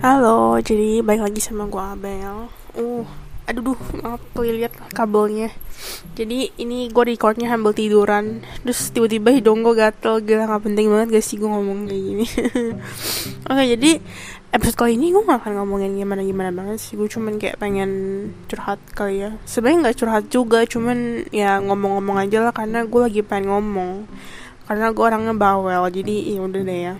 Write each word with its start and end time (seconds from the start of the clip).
Halo, 0.00 0.56
jadi 0.64 1.04
balik 1.04 1.28
lagi 1.28 1.44
sama 1.44 1.68
gue 1.68 1.76
Abel. 1.76 2.48
Uh, 2.72 3.04
aduh, 3.44 3.76
duh, 3.76 3.80
maaf 4.00 4.24
kelilit 4.32 4.72
kabelnya. 4.96 5.52
Jadi 6.16 6.56
ini 6.56 6.88
gue 6.88 7.04
recordnya 7.04 7.52
sambil 7.52 7.76
tiduran. 7.76 8.40
Terus 8.64 8.96
tiba-tiba 8.96 9.28
hidung 9.28 9.60
gue 9.60 9.76
gatel, 9.76 10.24
gila 10.24 10.48
gak 10.48 10.64
penting 10.64 10.88
banget 10.88 11.20
gak 11.20 11.24
sih 11.28 11.36
gue 11.36 11.44
ngomong 11.44 11.84
kayak 11.84 12.00
gini. 12.00 12.24
Oke, 13.52 13.64
jadi 13.76 13.90
episode 14.56 14.80
kali 14.80 14.96
ini 14.96 15.12
gue 15.12 15.20
gak 15.20 15.44
akan 15.44 15.60
ngomongin 15.60 15.92
gimana-gimana 15.92 16.48
banget 16.48 16.80
sih. 16.80 16.96
Gue 16.96 17.12
cuman 17.12 17.36
kayak 17.36 17.60
pengen 17.60 17.90
curhat 18.48 18.80
kali 18.96 19.28
ya. 19.28 19.36
Sebenarnya 19.44 19.92
gak 19.92 19.98
curhat 20.00 20.24
juga, 20.32 20.64
cuman 20.64 21.28
ya 21.28 21.60
ngomong-ngomong 21.60 22.24
aja 22.24 22.40
lah 22.40 22.56
karena 22.56 22.88
gue 22.88 23.00
lagi 23.04 23.20
pengen 23.20 23.52
ngomong. 23.52 24.08
Karena 24.64 24.96
gue 24.96 25.04
orangnya 25.04 25.36
bawel, 25.36 25.92
jadi 25.92 26.40
ya 26.40 26.40
udah 26.40 26.62
deh 26.64 26.80
ya 26.88 26.96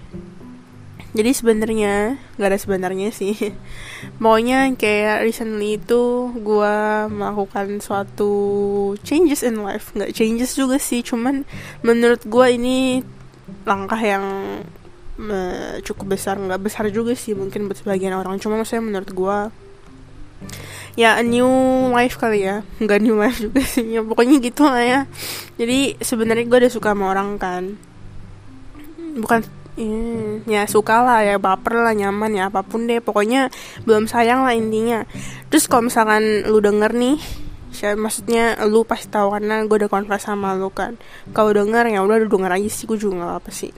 jadi 1.11 1.31
sebenarnya 1.35 2.23
nggak 2.39 2.49
ada 2.55 2.59
sebenarnya 2.61 3.11
sih. 3.11 3.35
Maunya 4.23 4.71
kayak 4.79 5.27
recently 5.27 5.75
itu 5.75 6.31
gue 6.39 6.77
melakukan 7.11 7.83
suatu 7.83 8.33
changes 9.03 9.43
in 9.43 9.67
life. 9.67 9.91
Nggak 9.91 10.15
changes 10.15 10.55
juga 10.55 10.79
sih 10.79 11.03
cuman 11.03 11.43
menurut 11.83 12.23
gue 12.23 12.47
ini 12.55 13.03
langkah 13.67 13.99
yang 13.99 14.25
uh, 15.19 15.83
cukup 15.83 16.15
besar. 16.15 16.39
Nggak 16.39 16.63
besar 16.63 16.87
juga 16.95 17.19
sih 17.19 17.35
mungkin 17.35 17.67
buat 17.67 17.83
sebagian 17.83 18.15
orang. 18.15 18.39
Cuma 18.39 18.55
maksudnya 18.55 18.87
menurut 18.87 19.11
gue 19.11 19.39
ya 20.95 21.19
a 21.19 21.27
new 21.27 21.51
life 21.91 22.23
kali 22.23 22.47
ya. 22.47 22.63
Nggak 22.79 22.99
new 23.03 23.19
life 23.19 23.43
juga 23.51 23.67
sih. 23.67 23.99
Ya 23.99 24.07
pokoknya 24.07 24.39
gitu 24.39 24.63
lah 24.63 24.87
ya. 24.87 25.01
Jadi 25.59 25.99
sebenarnya 25.99 26.47
gue 26.47 26.59
udah 26.63 26.71
suka 26.71 26.95
sama 26.95 27.11
orang 27.11 27.35
kan. 27.35 27.75
Bukan 29.19 29.60
Hmm, 29.81 30.45
ya 30.45 30.69
suka 30.69 31.01
lah 31.01 31.25
ya 31.25 31.41
baper 31.41 31.81
lah 31.81 31.97
nyaman 31.97 32.37
ya 32.37 32.53
apa 32.53 32.61
pun 32.61 32.85
deh 32.85 33.01
pokoknya 33.01 33.49
belum 33.89 34.05
sayang 34.05 34.45
lah 34.45 34.53
intinya. 34.53 35.09
Terus 35.49 35.65
kalau 35.73 35.89
misalkan 35.89 36.45
lu 36.45 36.61
denger 36.61 36.93
nih 36.93 37.17
saya 37.73 37.97
maksudnya 37.97 38.61
lu 38.69 38.85
pasti 38.85 39.09
tahu 39.09 39.33
karena 39.33 39.65
gue 39.65 39.77
udah 39.81 39.89
konfes 39.89 40.29
sama 40.29 40.53
lu 40.53 40.69
kan. 40.69 41.01
Kalau 41.33 41.57
denger 41.57 41.89
ya 41.89 42.05
udah 42.05 42.29
denger 42.29 42.53
aja 42.61 42.69
sih 42.69 42.85
gue 42.85 43.01
juga 43.01 43.25
gak 43.25 43.35
apa 43.41 43.51
sih. 43.57 43.73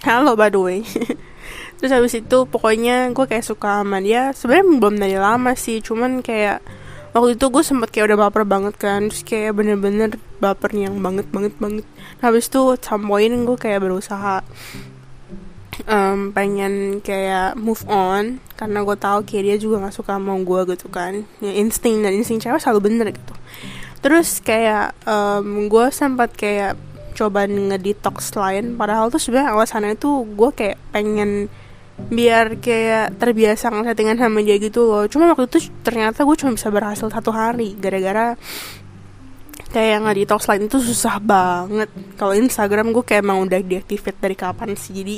Halo 0.00 0.32
by 0.32 0.48
the 0.48 0.60
way. 0.64 0.80
Terus 1.76 1.92
habis 1.92 2.16
itu 2.16 2.38
pokoknya 2.48 3.12
gue 3.12 3.28
kayak 3.28 3.44
suka 3.44 3.84
sama 3.84 4.00
dia 4.00 4.32
sebenarnya 4.32 4.80
belum 4.80 4.96
dari 4.96 5.20
lama 5.20 5.52
sih 5.52 5.84
cuman 5.84 6.24
kayak 6.24 6.64
waktu 7.16 7.40
itu 7.40 7.48
gue 7.48 7.64
sempet 7.64 7.88
kayak 7.88 8.12
udah 8.12 8.28
baper 8.28 8.44
banget 8.44 8.76
kan 8.76 9.08
terus 9.08 9.24
kayak 9.24 9.56
bener-bener 9.56 10.20
baper 10.36 10.68
yang 10.76 11.00
banget 11.00 11.24
banget 11.32 11.56
banget. 11.56 11.88
Habis 12.20 12.52
itu 12.52 12.76
sampoin 12.84 13.32
gue 13.32 13.56
kayak 13.56 13.80
berusaha 13.80 14.44
um, 15.88 16.36
pengen 16.36 17.00
kayak 17.00 17.56
move 17.56 17.80
on 17.88 18.36
karena 18.60 18.84
gue 18.84 18.96
tahu 19.00 19.18
kayak 19.24 19.44
dia 19.48 19.56
juga 19.56 19.88
nggak 19.88 19.96
suka 19.96 20.20
mau 20.20 20.36
gue 20.36 20.76
gitu 20.76 20.92
kan. 20.92 21.24
Ya 21.40 21.52
insting 21.56 22.04
dan 22.04 22.12
insting 22.12 22.36
cewek 22.36 22.60
selalu 22.60 22.92
bener 22.92 23.08
gitu. 23.16 23.34
Terus 24.04 24.44
kayak 24.44 24.92
um, 25.08 25.72
gue 25.72 25.86
sempat 25.88 26.36
kayak 26.36 26.76
coba 27.16 27.48
ngedetox 27.48 28.36
lain 28.36 28.76
padahal 28.76 29.08
tuh 29.08 29.16
sebenarnya 29.16 29.56
alasannya 29.56 29.96
itu 29.96 30.28
gue 30.36 30.50
kayak 30.52 30.76
pengen 30.92 31.48
biar 31.96 32.60
kayak 32.60 33.16
terbiasa 33.16 33.72
ngesettingan 33.72 34.20
sama 34.20 34.44
dia 34.44 34.60
gitu 34.60 34.84
loh. 34.84 35.04
Cuma 35.08 35.32
waktu 35.32 35.48
itu 35.48 35.72
ternyata 35.80 36.22
gue 36.22 36.36
cuma 36.36 36.52
bisa 36.54 36.68
berhasil 36.68 37.08
satu 37.08 37.32
hari 37.32 37.72
gara-gara 37.80 38.36
kayak 39.72 40.04
nggak 40.04 40.16
detox 40.22 40.46
lain 40.46 40.68
itu 40.68 40.78
susah 40.78 41.16
banget. 41.18 41.88
Kalau 42.20 42.36
Instagram 42.36 42.92
gue 42.92 43.04
kayak 43.04 43.24
emang 43.24 43.48
udah 43.48 43.60
deactivate 43.64 44.20
dari 44.20 44.36
kapan 44.36 44.76
sih? 44.76 44.92
Jadi 44.92 45.16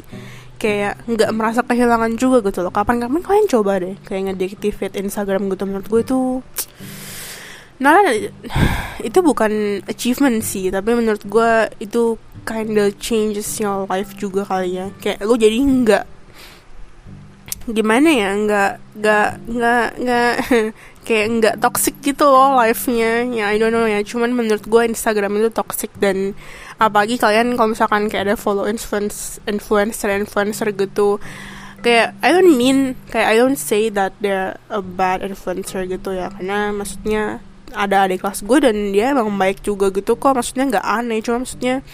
kayak 0.59 1.07
nggak 1.07 1.31
merasa 1.35 1.61
kehilangan 1.62 2.15
juga 2.19 2.43
gitu 2.47 2.62
loh. 2.62 2.73
Kapan-kapan 2.73 3.20
kalian 3.23 3.47
coba 3.51 3.73
deh 3.83 3.95
kayak 4.07 4.33
ngedeactivate 4.33 4.98
Instagram 5.03 5.51
gitu. 5.52 5.63
Menurut 5.67 5.86
gue 5.86 6.01
itu 6.02 6.19
nah 7.79 8.02
itu 9.02 9.19
bukan 9.23 9.83
achievement 9.86 10.42
sih. 10.47 10.70
Tapi 10.70 10.91
menurut 10.95 11.23
gue 11.27 11.51
itu 11.83 12.17
kinda 12.47 12.91
changes 12.97 13.47
your 13.61 13.85
life 13.91 14.14
juga 14.17 14.47
kali 14.47 14.79
ya. 14.79 14.91
Kayak 15.02 15.27
lo 15.27 15.35
jadi 15.35 15.58
nggak 15.58 16.17
gimana 17.68 18.08
ya 18.08 18.30
nggak 18.33 18.73
nggak 18.96 19.30
nggak 19.45 19.89
nggak 20.01 20.33
kayak 21.06 21.27
nggak 21.40 21.56
toxic 21.61 21.95
gitu 22.01 22.24
loh 22.24 22.56
life-nya. 22.56 23.29
Ya 23.29 23.52
I 23.52 23.61
don't 23.61 23.73
know 23.73 23.84
ya 23.84 24.01
cuman 24.01 24.33
menurut 24.33 24.64
gue 24.64 24.83
Instagram 24.89 25.40
itu 25.40 25.48
toxic 25.52 25.92
dan 26.01 26.33
apalagi 26.80 27.20
kalian 27.20 27.57
kalau 27.61 27.77
misalkan 27.77 28.08
kayak 28.08 28.33
ada 28.33 28.36
follow 28.36 28.64
influence 28.64 29.42
influencer 29.45 30.08
influencer 30.14 30.73
gitu 30.73 31.20
kayak 31.83 32.14
I 32.24 32.28
don't 32.34 32.58
mean 32.58 32.98
kayak 33.11 33.28
I 33.33 33.36
don't 33.39 33.58
say 33.58 33.90
that 33.95 34.14
they're 34.18 34.58
a 34.70 34.83
bad 34.83 35.23
influencer 35.23 35.86
gitu 35.86 36.14
ya 36.14 36.30
karena 36.34 36.74
maksudnya 36.74 37.42
ada 37.77 38.08
adik 38.08 38.24
kelas 38.24 38.42
gue 38.42 38.58
dan 38.64 38.77
dia 38.96 39.12
emang 39.12 39.28
baik 39.36 39.61
juga 39.61 39.92
gitu 39.92 40.17
kok 40.17 40.33
maksudnya 40.34 40.64
nggak 40.77 40.86
aneh 40.86 41.20
cuma 41.20 41.45
maksudnya 41.45 41.84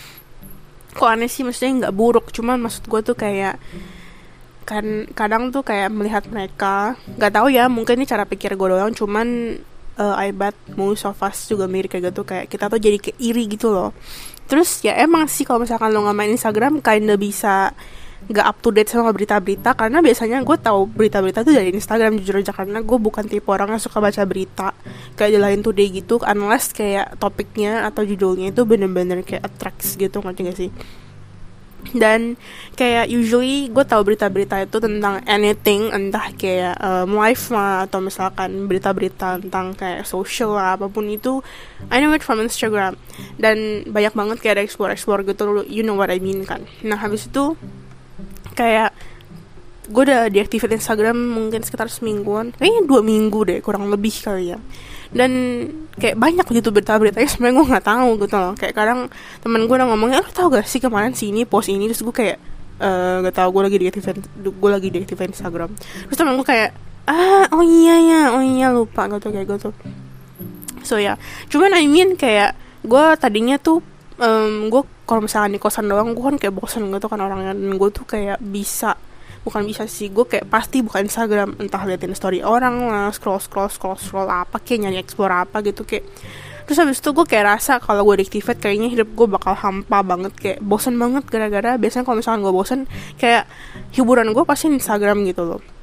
kok 0.95 1.09
aneh 1.11 1.27
sih 1.27 1.43
maksudnya 1.43 1.87
nggak 1.87 1.95
buruk 1.97 2.31
cuma 2.31 2.55
maksud 2.55 2.87
gue 2.87 3.01
tuh 3.03 3.17
kayak 3.19 3.59
kan 4.65 5.07
kadang 5.13 5.53
tuh 5.53 5.61
kayak 5.61 5.93
melihat 5.93 6.25
mereka 6.29 6.97
nggak 7.21 7.33
tahu 7.33 7.53
ya 7.53 7.69
mungkin 7.69 8.01
ini 8.01 8.09
cara 8.09 8.25
pikir 8.25 8.57
gue 8.57 8.69
doang 8.73 8.93
cuman 8.97 9.61
uh, 9.99 10.15
I 10.19 10.35
bet 10.35 10.55
most 10.75 11.07
of 11.07 11.19
us 11.23 11.47
juga 11.47 11.71
mirip 11.71 11.93
kayak 11.93 12.11
gitu 12.11 12.23
kayak 12.27 12.47
kita 12.51 12.67
tuh 12.67 12.81
jadi 12.81 12.99
kayak 12.99 13.19
iri 13.19 13.45
gitu 13.51 13.71
loh. 13.71 13.95
Terus 14.45 14.85
ya 14.85 14.93
emang 15.01 15.25
sih 15.31 15.47
kalau 15.49 15.65
misalkan 15.65 15.95
lo 15.95 16.05
nggak 16.05 16.17
main 16.17 16.33
Instagram 16.35 16.85
kinda 16.85 17.17
bisa 17.17 17.73
nggak 18.25 18.47
up 18.49 18.57
to 18.65 18.73
date 18.73 18.89
sama 18.89 19.13
berita-berita 19.13 19.77
karena 19.77 20.01
biasanya 20.01 20.41
gue 20.41 20.57
tahu 20.57 20.89
berita-berita 20.89 21.45
tuh 21.45 21.53
dari 21.53 21.77
Instagram 21.77 22.17
jujur 22.17 22.41
aja 22.41 22.57
karena 22.57 22.81
gue 22.81 22.97
bukan 22.97 23.29
tipe 23.29 23.45
orang 23.53 23.77
yang 23.77 23.83
suka 23.83 24.01
baca 24.01 24.25
berita 24.25 24.73
kayak 25.13 25.29
di 25.29 25.39
lain 25.41 25.61
today 25.61 25.93
gitu 25.93 26.17
unless 26.25 26.73
kayak 26.73 27.21
topiknya 27.21 27.85
atau 27.85 28.01
judulnya 28.01 28.49
itu 28.49 28.65
bener-bener 28.65 29.21
kayak 29.21 29.45
attracts 29.45 30.01
gitu 30.01 30.25
ngerti 30.25 30.57
sih 30.57 30.71
dan 31.93 32.41
kayak 32.79 33.13
usually 33.13 33.69
gue 33.69 33.85
tahu 33.85 34.03
berita-berita 34.09 34.65
itu 34.65 34.81
tentang 34.81 35.21
anything 35.29 35.93
entah 35.93 36.33
kayak 36.35 36.81
um, 36.81 37.19
life 37.19 37.53
lah 37.53 37.85
atau 37.85 38.01
misalkan 38.01 38.65
berita-berita 38.65 39.43
tentang 39.45 39.77
kayak 39.77 40.09
social 40.09 40.57
lah 40.57 40.81
apa 40.81 40.89
pun 40.89 41.05
itu 41.11 41.45
I 41.93 42.01
know 42.01 42.17
it 42.17 42.25
from 42.25 42.41
Instagram. 42.41 42.97
Dan 43.37 43.85
banyak 43.85 44.17
banget 44.17 44.37
kayak 44.41 44.55
ada 44.57 44.65
explore 44.65 44.91
explore 44.95 45.21
gitu 45.27 45.67
you 45.69 45.85
know 45.85 45.99
what 45.99 46.09
I 46.09 46.23
mean 46.23 46.49
kan? 46.49 46.65
Nah 46.81 46.97
habis 46.97 47.29
itu 47.29 47.59
kayak 48.57 48.95
gue 49.85 50.03
udah 50.09 50.33
deactivate 50.33 50.81
Instagram 50.81 51.13
mungkin 51.13 51.61
sekitar 51.61 51.93
semingguan 51.93 52.57
kayaknya 52.57 52.89
dua 52.89 53.05
minggu 53.05 53.45
deh 53.45 53.59
kurang 53.61 53.93
lebih 53.93 54.17
kali 54.17 54.57
ya 54.57 54.59
dan 55.15 55.31
kayak 55.95 56.19
banyak 56.19 56.47
gitu 56.51 56.75
berita-beritanya 56.75 57.31
sebenarnya 57.31 57.55
gue 57.55 57.67
nggak 57.71 57.87
tahu 57.87 58.09
gitu 58.27 58.37
loh. 58.37 58.53
Kayak 58.59 58.75
kadang 58.75 59.01
temen 59.41 59.61
gue 59.71 59.77
udah 59.79 59.89
ngomongnya 59.95 60.19
lo 60.21 60.31
tau 60.35 60.51
gak 60.51 60.67
sih 60.67 60.83
kemarin 60.83 61.15
si 61.15 61.31
ini 61.31 61.47
post 61.47 61.71
ini? 61.71 61.87
Terus 61.87 62.03
gue 62.03 62.15
kayak 62.15 62.37
eh, 62.83 63.15
nggak 63.23 63.35
uh, 63.35 63.39
tahu 63.39 63.49
gue 63.55 63.63
lagi 63.71 63.79
deactivate 63.79 64.21
gue 64.43 64.71
lagi 64.71 64.89
deactivate 64.91 65.31
Instagram. 65.31 65.71
Terus 66.11 66.19
temen 66.19 66.35
gue 66.35 66.47
kayak 66.47 66.75
ah 67.07 67.47
oh 67.55 67.63
iya 67.63 67.95
ya 68.01 68.23
oh 68.35 68.43
iya 68.43 68.75
lupa 68.75 69.07
gitu 69.07 69.31
kayak 69.31 69.47
gitu. 69.55 69.71
So 70.83 70.99
ya. 70.99 71.15
Yeah. 71.15 71.17
cuman 71.47 71.79
I 71.79 71.87
mean 71.87 72.19
kayak 72.19 72.59
gue 72.83 73.05
tadinya 73.23 73.57
tuh 73.63 73.79
um, 74.19 74.69
gue 74.69 74.83
kalau 75.07 75.23
misalnya 75.23 75.57
di 75.57 75.61
kosan 75.63 75.87
doang 75.87 76.11
gue 76.13 76.25
kan 76.27 76.37
kayak 76.43 76.59
bosan 76.59 76.91
gitu 76.91 77.07
kan 77.07 77.23
orangnya. 77.23 77.55
Dan 77.55 77.79
gue 77.79 77.89
tuh 77.95 78.03
kayak 78.03 78.43
bisa 78.43 78.99
bukan 79.45 79.63
bisa 79.69 79.85
sih. 79.85 80.09
Gue 80.11 80.25
kayak 80.25 80.49
pasti 80.49 80.81
buka 80.81 81.05
Instagram 81.05 81.61
entah 81.61 81.85
liatin 81.85 82.17
story 82.17 82.41
orang 82.41 82.89
lah 82.89 83.13
scroll 83.13 83.39
scroll 83.39 83.69
scroll 83.69 84.01
scroll 84.01 84.27
apa 84.27 84.59
kayak 84.59 84.89
nyari 84.89 84.99
explore 84.99 85.33
apa 85.33 85.61
gitu 85.61 85.85
kayak. 85.85 86.09
Terus 86.65 86.81
habis 86.81 86.97
itu 87.05 87.13
gue 87.13 87.27
kayak 87.29 87.45
rasa 87.45 87.77
kalau 87.77 88.09
gue 88.09 88.25
deactivate 88.25 88.57
kayaknya 88.57 88.89
hidup 88.89 89.13
gue 89.13 89.29
bakal 89.29 89.53
hampa 89.53 90.01
banget 90.01 90.33
kayak 90.33 90.59
bosen 90.65 90.97
banget 90.97 91.29
gara-gara 91.29 91.77
biasanya 91.77 92.09
kalau 92.09 92.25
misalnya 92.25 92.41
gue 92.41 92.55
bosen 92.57 92.81
kayak 93.21 93.45
hiburan 93.93 94.33
gue 94.33 94.45
pasti 94.49 94.73
Instagram 94.73 95.29
gitu 95.29 95.45
loh 95.45 95.74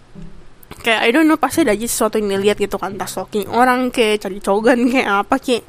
kayak 0.82 1.02
I 1.06 1.10
don't 1.14 1.30
know 1.30 1.38
pasti 1.38 1.62
ada 1.62 1.78
aja 1.78 1.86
sesuatu 1.86 2.18
yang 2.18 2.34
dilihat 2.34 2.58
gitu 2.58 2.82
kan 2.82 2.98
tas 2.98 3.14
stalking 3.14 3.46
orang 3.48 3.94
kayak 3.94 4.26
cari 4.26 4.42
cogan 4.42 4.90
kayak 4.90 5.10
apa 5.26 5.36
kayak. 5.38 5.64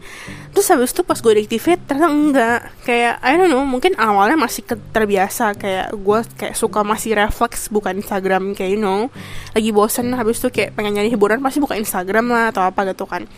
Terus 0.52 0.66
habis 0.72 0.92
itu 0.92 1.04
pas 1.04 1.16
gue 1.20 1.32
deactivate 1.36 1.82
ternyata 1.84 2.08
enggak. 2.12 2.60
Kayak 2.84 3.14
I 3.20 3.32
don't 3.36 3.52
know 3.52 3.64
mungkin 3.64 3.96
awalnya 4.00 4.36
masih 4.40 4.64
terbiasa. 4.66 5.56
Kayak 5.56 5.92
gue 5.92 6.18
kayak 6.40 6.54
suka 6.56 6.80
masih 6.80 7.16
refleks 7.16 7.68
bukan 7.68 8.00
Instagram 8.00 8.56
kayak 8.56 8.72
you 8.72 8.80
know. 8.80 9.12
Lagi 9.52 9.70
bosen 9.70 10.16
habis 10.16 10.40
itu 10.40 10.48
kayak 10.48 10.72
pengen 10.76 10.96
nyari 10.96 11.12
hiburan 11.12 11.44
pasti 11.44 11.60
buka 11.60 11.76
Instagram 11.76 12.32
lah 12.32 12.50
atau 12.50 12.64
apa 12.64 12.88
gitu 12.88 13.04
kan. 13.04 13.28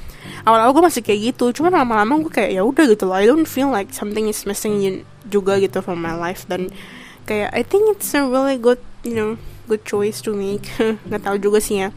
Awal-awal 0.46 0.72
gue 0.78 0.84
masih 0.90 1.02
kayak 1.02 1.20
gitu 1.34 1.50
cuman 1.62 1.82
lama-lama 1.82 2.22
gue 2.22 2.32
kayak 2.32 2.50
ya 2.54 2.62
udah 2.62 2.84
gitu 2.86 3.04
loh 3.10 3.18
I 3.18 3.26
don't 3.26 3.46
feel 3.50 3.70
like 3.70 3.90
something 3.90 4.30
is 4.30 4.46
missing 4.46 5.02
juga 5.26 5.58
gitu 5.58 5.82
from 5.82 6.02
my 6.02 6.14
life. 6.14 6.46
Dan 6.46 6.70
kayak 7.26 7.50
I 7.50 7.62
think 7.66 7.90
it's 7.94 8.14
a 8.14 8.22
really 8.22 8.58
good 8.58 8.78
you 9.02 9.16
know 9.16 9.34
good 9.66 9.82
choice 9.84 10.20
to 10.24 10.36
make. 10.36 10.66
Nggak 11.08 11.22
tahu 11.24 11.36
juga 11.40 11.58
sih 11.60 11.84
ya. 11.84 11.90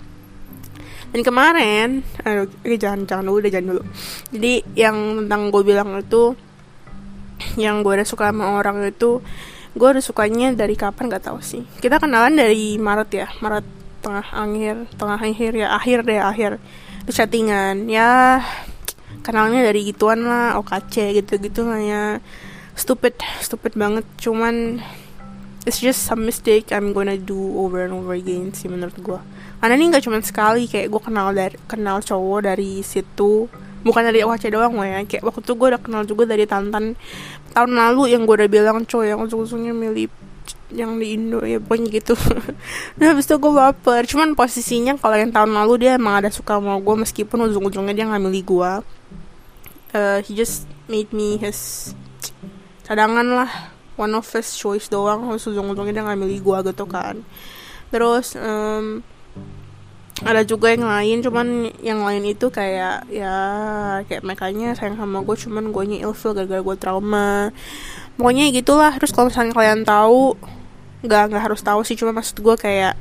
Dan 1.12 1.24
kemarin 1.24 2.04
aduh 2.28 2.52
ini 2.68 2.76
jangan 2.76 3.08
jangan 3.08 3.26
dulu 3.26 3.38
deh 3.44 3.52
jangan 3.52 3.68
dulu. 3.76 3.84
Jadi 4.36 4.54
yang 4.76 4.98
tentang 5.24 5.42
gue 5.56 5.64
bilang 5.64 5.90
itu 5.96 6.36
yang 7.56 7.86
gue 7.86 7.94
udah 7.96 8.08
suka 8.08 8.34
sama 8.34 8.60
orang 8.60 8.84
itu 8.84 9.24
gue 9.78 9.88
udah 9.88 10.04
sukanya 10.04 10.52
dari 10.58 10.76
kapan 10.76 11.08
nggak 11.08 11.32
tahu 11.32 11.40
sih. 11.40 11.64
Kita 11.80 12.02
kenalan 12.02 12.36
dari 12.36 12.76
Maret 12.76 13.10
ya 13.14 13.28
Maret 13.40 13.66
tengah 14.04 14.26
akhir 14.26 14.76
tengah 15.00 15.20
akhir 15.20 15.52
ya 15.56 15.68
akhir 15.74 15.98
deh 16.06 16.22
akhir 16.22 16.52
terus 17.08 17.16
chattingan 17.18 17.88
ya 17.88 18.44
kenalnya 19.24 19.64
dari 19.64 19.88
gituan 19.88 20.28
lah 20.28 20.60
OKC 20.60 21.24
gitu-gitu 21.24 21.64
lah 21.64 21.80
ya. 21.80 22.04
Stupid 22.78 23.16
stupid 23.40 23.74
banget 23.80 24.06
cuman 24.20 24.84
it's 25.68 25.84
just 25.84 26.08
some 26.08 26.24
mistake 26.24 26.72
I'm 26.72 26.96
gonna 26.96 27.20
do 27.20 27.36
over 27.60 27.84
and 27.84 27.92
over 27.92 28.16
again 28.16 28.56
sih 28.56 28.72
menurut 28.72 28.96
gue 28.96 29.20
karena 29.58 29.74
ini 29.74 29.86
nggak 29.90 30.04
cuma 30.06 30.22
sekali 30.22 30.70
kayak 30.70 30.88
gue 30.88 31.02
kenal 31.02 31.34
dari 31.34 31.58
kenal 31.66 31.98
cowok 32.00 32.40
dari 32.46 32.86
situ. 32.86 33.50
Bukan 33.82 34.04
dari 34.04 34.20
OKC 34.22 34.52
doang 34.52 34.74
ya 34.84 35.02
kayak 35.06 35.24
waktu 35.26 35.42
itu 35.42 35.54
gue 35.54 35.68
udah 35.74 35.82
kenal 35.82 36.02
juga 36.04 36.24
dari 36.30 36.46
Tantan 36.46 36.94
tahun 37.56 37.72
lalu 37.74 38.14
yang 38.14 38.28
gue 38.28 38.36
udah 38.38 38.50
bilang 38.52 38.86
cowok 38.86 39.06
yang 39.06 39.20
ujung-ujungnya 39.24 39.74
milih 39.74 40.12
yang 40.68 41.00
di 41.00 41.16
Indo 41.16 41.40
ya 41.48 41.58
pokoknya 41.64 41.88
gitu. 41.96 42.14
Nah 43.00 43.16
habis 43.16 43.26
itu 43.26 43.40
gue 43.40 43.54
baper. 43.54 44.04
Cuman 44.06 44.36
posisinya 44.36 44.94
kalau 45.00 45.16
yang 45.16 45.32
tahun 45.32 45.56
lalu 45.56 45.88
dia 45.88 45.96
emang 45.96 46.22
ada 46.22 46.30
suka 46.30 46.60
sama 46.60 46.78
gue 46.78 46.96
meskipun 47.08 47.48
ujung-ujungnya 47.50 47.96
dia 47.96 48.06
nggak 48.06 48.24
milih 48.28 48.44
gue 48.44 48.72
uh, 49.96 50.20
he 50.22 50.32
just 50.36 50.68
made 50.92 51.10
me 51.16 51.40
his 51.40 51.94
cadangan 52.84 53.26
lah 53.26 53.52
one 53.98 54.14
of 54.14 54.26
his 54.30 54.54
choice 54.54 54.88
doang 54.88 55.28
terus 55.28 55.50
ujung-ujungnya 55.50 55.94
dia 55.94 56.04
nggak 56.06 56.20
milih 56.22 56.40
gue 56.40 56.58
gitu 56.72 56.86
kan. 56.86 57.20
Terus 57.90 58.38
um, 58.38 59.02
ada 60.26 60.42
juga 60.42 60.74
yang 60.74 60.86
lain 60.86 61.18
cuman 61.22 61.48
yang 61.86 62.02
lain 62.02 62.26
itu 62.26 62.50
kayak 62.50 63.06
ya 63.10 63.36
kayak 64.10 64.26
makanya 64.26 64.74
sayang 64.74 64.98
sama 64.98 65.22
gue 65.22 65.36
cuman 65.38 65.70
gue 65.70 66.02
ilfil 66.02 66.34
gara-gara 66.34 66.62
gue 66.62 66.76
trauma. 66.78 67.54
Pokoknya 68.18 68.50
gitulah 68.50 68.94
terus 68.98 69.14
kalau 69.14 69.30
misalnya 69.30 69.54
kalian 69.54 69.82
tahu 69.86 70.34
nggak 71.06 71.24
nggak 71.30 71.44
harus 71.44 71.62
tahu 71.62 71.86
sih 71.86 71.94
cuma 71.94 72.18
maksud 72.18 72.42
gue 72.42 72.56
kayak 72.58 72.98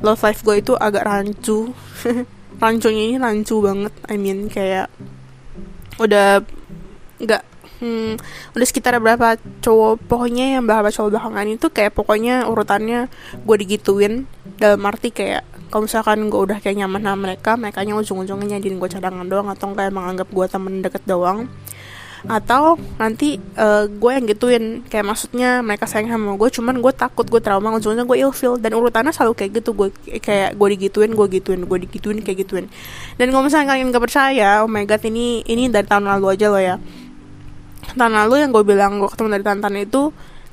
love 0.00 0.20
life 0.24 0.40
gue 0.40 0.60
itu 0.60 0.72
agak 0.76 1.04
rancu. 1.04 1.72
Rancunya 2.62 3.10
ini 3.10 3.16
rancu 3.18 3.58
banget 3.60 3.92
I 4.06 4.14
mean 4.14 4.46
kayak 4.46 4.86
udah 5.98 6.40
nggak 7.20 7.42
hmm, 7.84 8.12
udah 8.56 8.66
sekitar 8.66 8.96
berapa 8.96 9.36
cowok 9.60 10.08
pokoknya 10.08 10.56
yang 10.56 10.64
berapa 10.64 10.88
cowok 10.88 11.12
belakangan 11.12 11.46
itu 11.52 11.66
kayak 11.68 11.92
pokoknya 11.92 12.48
urutannya 12.48 13.12
gue 13.44 13.56
digituin. 13.60 14.24
Dalam 14.56 14.80
arti 14.88 15.12
kayak 15.12 15.44
kalau 15.68 15.84
misalkan 15.90 16.30
gue 16.30 16.40
udah 16.40 16.58
kayak 16.62 16.80
nyaman 16.80 17.02
sama 17.02 17.18
mereka 17.28 17.58
mereka 17.58 17.82
nya 17.82 17.98
ujung-ujungnya 17.98 18.56
nyadiin 18.56 18.78
gue 18.78 18.88
cadangan 18.88 19.26
doang 19.26 19.50
atau 19.50 19.74
kayak 19.74 19.92
menganggap 19.92 20.28
gue 20.32 20.46
temen 20.48 20.80
deket 20.80 21.02
doang. 21.04 21.50
Atau 22.24 22.80
nanti 22.96 23.36
uh, 23.60 23.84
gue 23.84 24.10
yang 24.16 24.24
gituin. 24.24 24.64
Kayak 24.88 25.12
maksudnya 25.12 25.60
mereka 25.60 25.84
sayang 25.84 26.08
sama 26.08 26.40
gue 26.40 26.48
cuman 26.48 26.80
gue 26.80 26.92
takut 26.96 27.28
gue 27.28 27.42
trauma 27.42 27.68
ujungnya 27.76 28.08
gue 28.08 28.16
ilfil 28.16 28.56
dan 28.56 28.72
urutannya 28.72 29.12
selalu 29.12 29.36
kayak 29.36 29.60
gitu 29.60 29.76
gue 29.76 29.88
kayak 30.24 30.56
gue 30.56 30.68
digituin 30.78 31.12
gue 31.12 31.26
gituin 31.36 31.60
gue 31.68 31.78
digituin 31.84 32.24
kayak 32.24 32.48
gituin. 32.48 32.66
Dan 33.20 33.28
kalau 33.28 33.44
misalnya 33.44 33.76
kalian 33.76 33.92
gak 33.92 34.04
percaya 34.08 34.64
oh 34.64 34.70
my 34.70 34.88
god 34.88 35.04
ini 35.04 35.44
ini 35.44 35.68
dari 35.68 35.84
tahun 35.84 36.08
lalu 36.08 36.26
aja 36.32 36.46
loh 36.48 36.62
ya 36.62 36.76
tahun 37.92 38.14
lalu 38.16 38.34
yang 38.40 38.50
gue 38.50 38.64
bilang 38.64 38.96
gue 38.96 39.08
ketemu 39.12 39.28
dari 39.36 39.44
Tantan 39.44 39.74
itu 39.76 40.02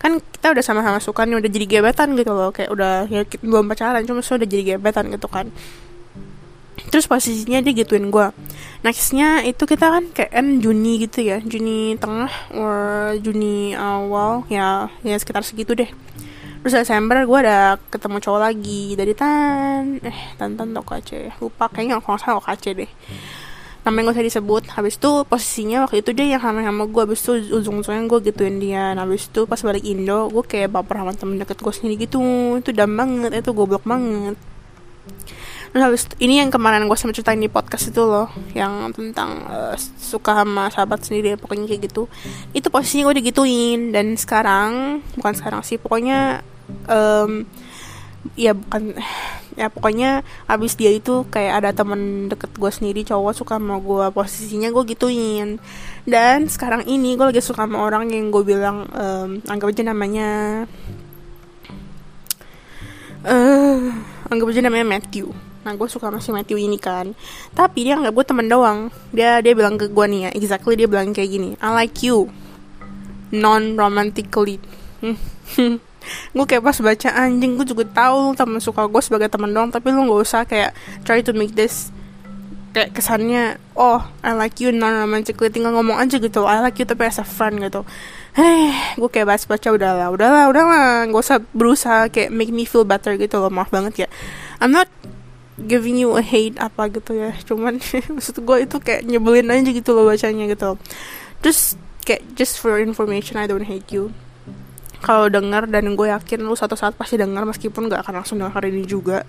kan 0.02 0.18
kita 0.18 0.58
udah 0.58 0.64
sama-sama 0.66 1.00
suka 1.00 1.24
nih 1.30 1.38
udah 1.38 1.50
jadi 1.50 1.66
gebetan 1.70 2.18
gitu 2.20 2.32
loh. 2.36 2.52
Kayak 2.52 2.70
udah 2.76 2.94
ya 3.08 3.24
belum 3.40 3.72
pacaran 3.72 4.04
cuma 4.04 4.20
sudah 4.20 4.44
jadi 4.44 4.76
gebetan 4.76 5.08
gitu 5.14 5.32
kan. 5.32 5.48
Terus 6.92 7.06
posisinya 7.06 7.62
dia 7.62 7.74
gituin 7.78 8.10
gue 8.12 8.28
nextnya 8.82 9.46
itu 9.46 9.70
kita 9.70 9.94
kan 9.94 10.04
kayak 10.10 10.34
kan 10.34 10.48
Juni 10.58 11.06
gitu 11.06 11.22
ya 11.22 11.38
Juni 11.38 11.94
tengah 12.02 12.34
or 12.58 13.14
Juni 13.22 13.78
awal 13.78 14.42
ya 14.50 14.90
ya 15.06 15.16
sekitar 15.22 15.46
segitu 15.46 15.78
deh. 15.78 15.92
Terus 16.62 16.74
Desember 16.78 17.22
gue 17.26 17.38
ada 17.42 17.78
ketemu 17.90 18.18
cowok 18.22 18.42
lagi 18.42 18.94
dari 18.98 19.14
tan 19.14 20.02
eh 20.02 20.20
tantan 20.38 20.74
toko 20.74 20.98
aja 20.98 21.30
lupa 21.42 21.70
kayaknya 21.70 22.02
kalau 22.02 22.18
salah 22.18 22.38
OKC 22.42 22.86
deh 22.86 22.92
namanya 23.82 24.14
gak 24.14 24.22
usah 24.22 24.28
disebut. 24.28 24.64
Habis 24.78 24.96
itu 25.02 25.12
posisinya 25.26 25.78
waktu 25.90 26.06
itu 26.06 26.12
dia 26.14 26.38
yang 26.38 26.42
sama 26.42 26.62
sama 26.62 26.86
gue 26.86 27.02
habis 27.02 27.20
itu 27.26 27.32
ujung-ujungnya 27.58 28.06
gue 28.06 28.20
gituin 28.30 28.58
dia. 28.62 28.94
Nah, 28.94 29.06
habis 29.06 29.26
itu 29.26 29.50
pas 29.50 29.58
balik 29.58 29.82
Indo 29.86 30.30
gue 30.30 30.44
kayak 30.46 30.70
baper 30.70 31.02
sama 31.02 31.12
temen 31.18 31.36
deket 31.42 31.58
gue 31.58 31.74
sendiri 31.74 31.96
gitu. 32.06 32.22
Itu 32.62 32.70
dam 32.74 32.94
banget 32.94 33.42
itu 33.42 33.52
goblok 33.54 33.86
banget. 33.86 34.38
Terus 35.72 35.84
habis 35.88 36.04
ini 36.20 36.44
yang 36.44 36.52
kemarin 36.52 36.84
gue 36.84 36.98
sama 37.00 37.16
ceritain 37.16 37.40
di 37.40 37.48
podcast 37.48 37.96
itu 37.96 38.04
loh 38.04 38.28
Yang 38.52 38.92
tentang 38.92 39.48
uh, 39.48 39.76
suka 39.80 40.44
sama 40.44 40.68
sahabat 40.68 41.00
sendiri 41.00 41.40
Pokoknya 41.40 41.64
kayak 41.64 41.88
gitu. 41.88 42.12
Itu 42.52 42.68
posisinya 42.68 43.08
gue 43.08 43.24
digituin 43.24 43.96
Dan 43.96 44.20
sekarang 44.20 45.00
Bukan 45.16 45.32
sekarang 45.32 45.64
sih 45.64 45.80
Pokoknya 45.80 46.44
um, 46.92 47.48
Ya 48.36 48.52
bukan 48.52 49.00
Ya 49.62 49.70
pokoknya 49.70 50.26
Abis 50.50 50.74
dia 50.74 50.90
itu 50.90 51.22
kayak 51.30 51.62
ada 51.62 51.70
temen 51.78 52.34
deket 52.34 52.50
gue 52.58 52.72
sendiri 52.74 53.06
Cowok 53.06 53.38
suka 53.38 53.62
sama 53.62 53.78
gue 53.78 54.10
Posisinya 54.10 54.74
gue 54.74 54.84
gituin. 54.90 55.62
Dan 56.10 56.50
sekarang 56.50 56.90
ini 56.90 57.14
gue 57.14 57.30
lagi 57.30 57.46
suka 57.46 57.70
sama 57.70 57.86
orang 57.86 58.10
yang 58.10 58.34
gue 58.34 58.42
bilang 58.42 58.90
um, 58.90 59.38
Anggap 59.46 59.70
aja 59.70 59.84
namanya 59.86 60.30
uh, 63.30 63.78
Anggap 64.34 64.48
aja 64.50 64.62
namanya 64.66 64.98
Matthew. 64.98 65.30
Nah 65.62 65.78
gue 65.78 65.86
suka 65.86 66.10
sama 66.10 66.18
si 66.18 66.34
Matthew 66.34 66.58
ini 66.58 66.82
kan. 66.82 67.14
Tapi 67.54 67.86
dia 67.86 68.02
nggak 68.02 68.18
gue 68.18 68.26
temen 68.26 68.50
doang. 68.50 68.90
Dia 69.14 69.46
dia 69.46 69.54
bilang 69.54 69.78
ke 69.78 69.86
gue 69.94 70.06
nih 70.10 70.22
ya 70.26 70.30
Exactly 70.34 70.74
dia 70.74 70.90
bilang 70.90 71.14
kayak 71.14 71.30
gini 71.30 71.54
I 71.62 71.70
like 71.78 72.02
you 72.02 72.34
Non 73.32 73.78
romantically 73.78 74.58
Gue 76.34 76.46
kayak 76.50 76.64
pas 76.66 76.78
baca 76.82 77.10
anjing 77.14 77.58
Gue 77.58 77.68
juga 77.68 77.86
tahu 77.86 78.34
temen 78.34 78.58
suka 78.58 78.90
gue 78.90 79.02
sebagai 79.02 79.30
temen 79.30 79.54
doang 79.54 79.70
Tapi 79.70 79.94
lu 79.94 80.06
gak 80.10 80.22
usah 80.22 80.42
kayak 80.46 80.74
Try 81.06 81.22
to 81.26 81.32
make 81.34 81.54
this 81.54 81.94
Kayak 82.72 82.96
kesannya 82.96 83.60
Oh 83.76 84.00
I 84.24 84.32
like 84.34 84.58
you 84.64 84.72
non 84.72 84.96
romantically 84.96 85.52
Tinggal 85.52 85.76
ngomong 85.76 86.00
aja 86.00 86.18
gitu 86.18 86.48
I 86.48 86.64
like 86.64 86.80
you 86.80 86.88
tapi 86.88 87.08
as 87.08 87.20
a 87.20 87.26
friend 87.28 87.60
gitu. 87.60 87.84
Hei, 88.32 88.72
gue 88.96 89.10
kayak 89.12 89.28
baca 89.28 89.44
baca 89.44 89.68
udahlah, 89.76 90.08
udahlah, 90.08 90.44
udahlah, 90.48 91.04
gak 91.12 91.20
usah 91.20 91.44
berusaha 91.52 92.08
kayak 92.08 92.32
make 92.32 92.48
me 92.48 92.64
feel 92.64 92.88
better 92.88 93.20
gitu 93.20 93.44
loh, 93.44 93.52
maaf 93.52 93.68
banget 93.68 94.08
ya. 94.08 94.10
I'm 94.64 94.72
not 94.72 94.88
giving 95.60 96.00
you 96.00 96.16
a 96.16 96.24
hate 96.24 96.56
apa 96.58 96.88
gitu 96.90 97.12
ya 97.12 97.36
cuman 97.44 97.84
maksud 98.16 98.40
gue 98.40 98.58
itu 98.64 98.78
kayak 98.80 99.04
nyebelin 99.04 99.52
aja 99.52 99.68
gitu 99.68 99.92
loh 99.92 100.08
bacanya 100.08 100.48
gitu. 100.48 100.80
Terus 101.44 101.76
kayak 102.08 102.24
just 102.40 102.58
for 102.64 102.80
information 102.80 103.36
I 103.36 103.52
don't 103.52 103.68
hate 103.68 103.92
you 103.92 104.16
kalau 105.02 105.28
denger 105.28 105.66
dan 105.68 105.98
gue 105.98 106.08
yakin 106.08 106.46
lu 106.46 106.54
satu 106.54 106.78
saat 106.78 106.94
pasti 106.94 107.18
denger 107.18 107.44
meskipun 107.50 107.90
gak 107.90 108.06
akan 108.06 108.22
langsung 108.22 108.38
denger 108.38 108.54
hari 108.54 108.70
ini 108.70 108.86
juga. 108.86 109.26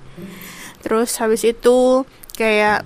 Terus 0.84 1.16
habis 1.18 1.42
itu 1.48 2.04
kayak 2.36 2.84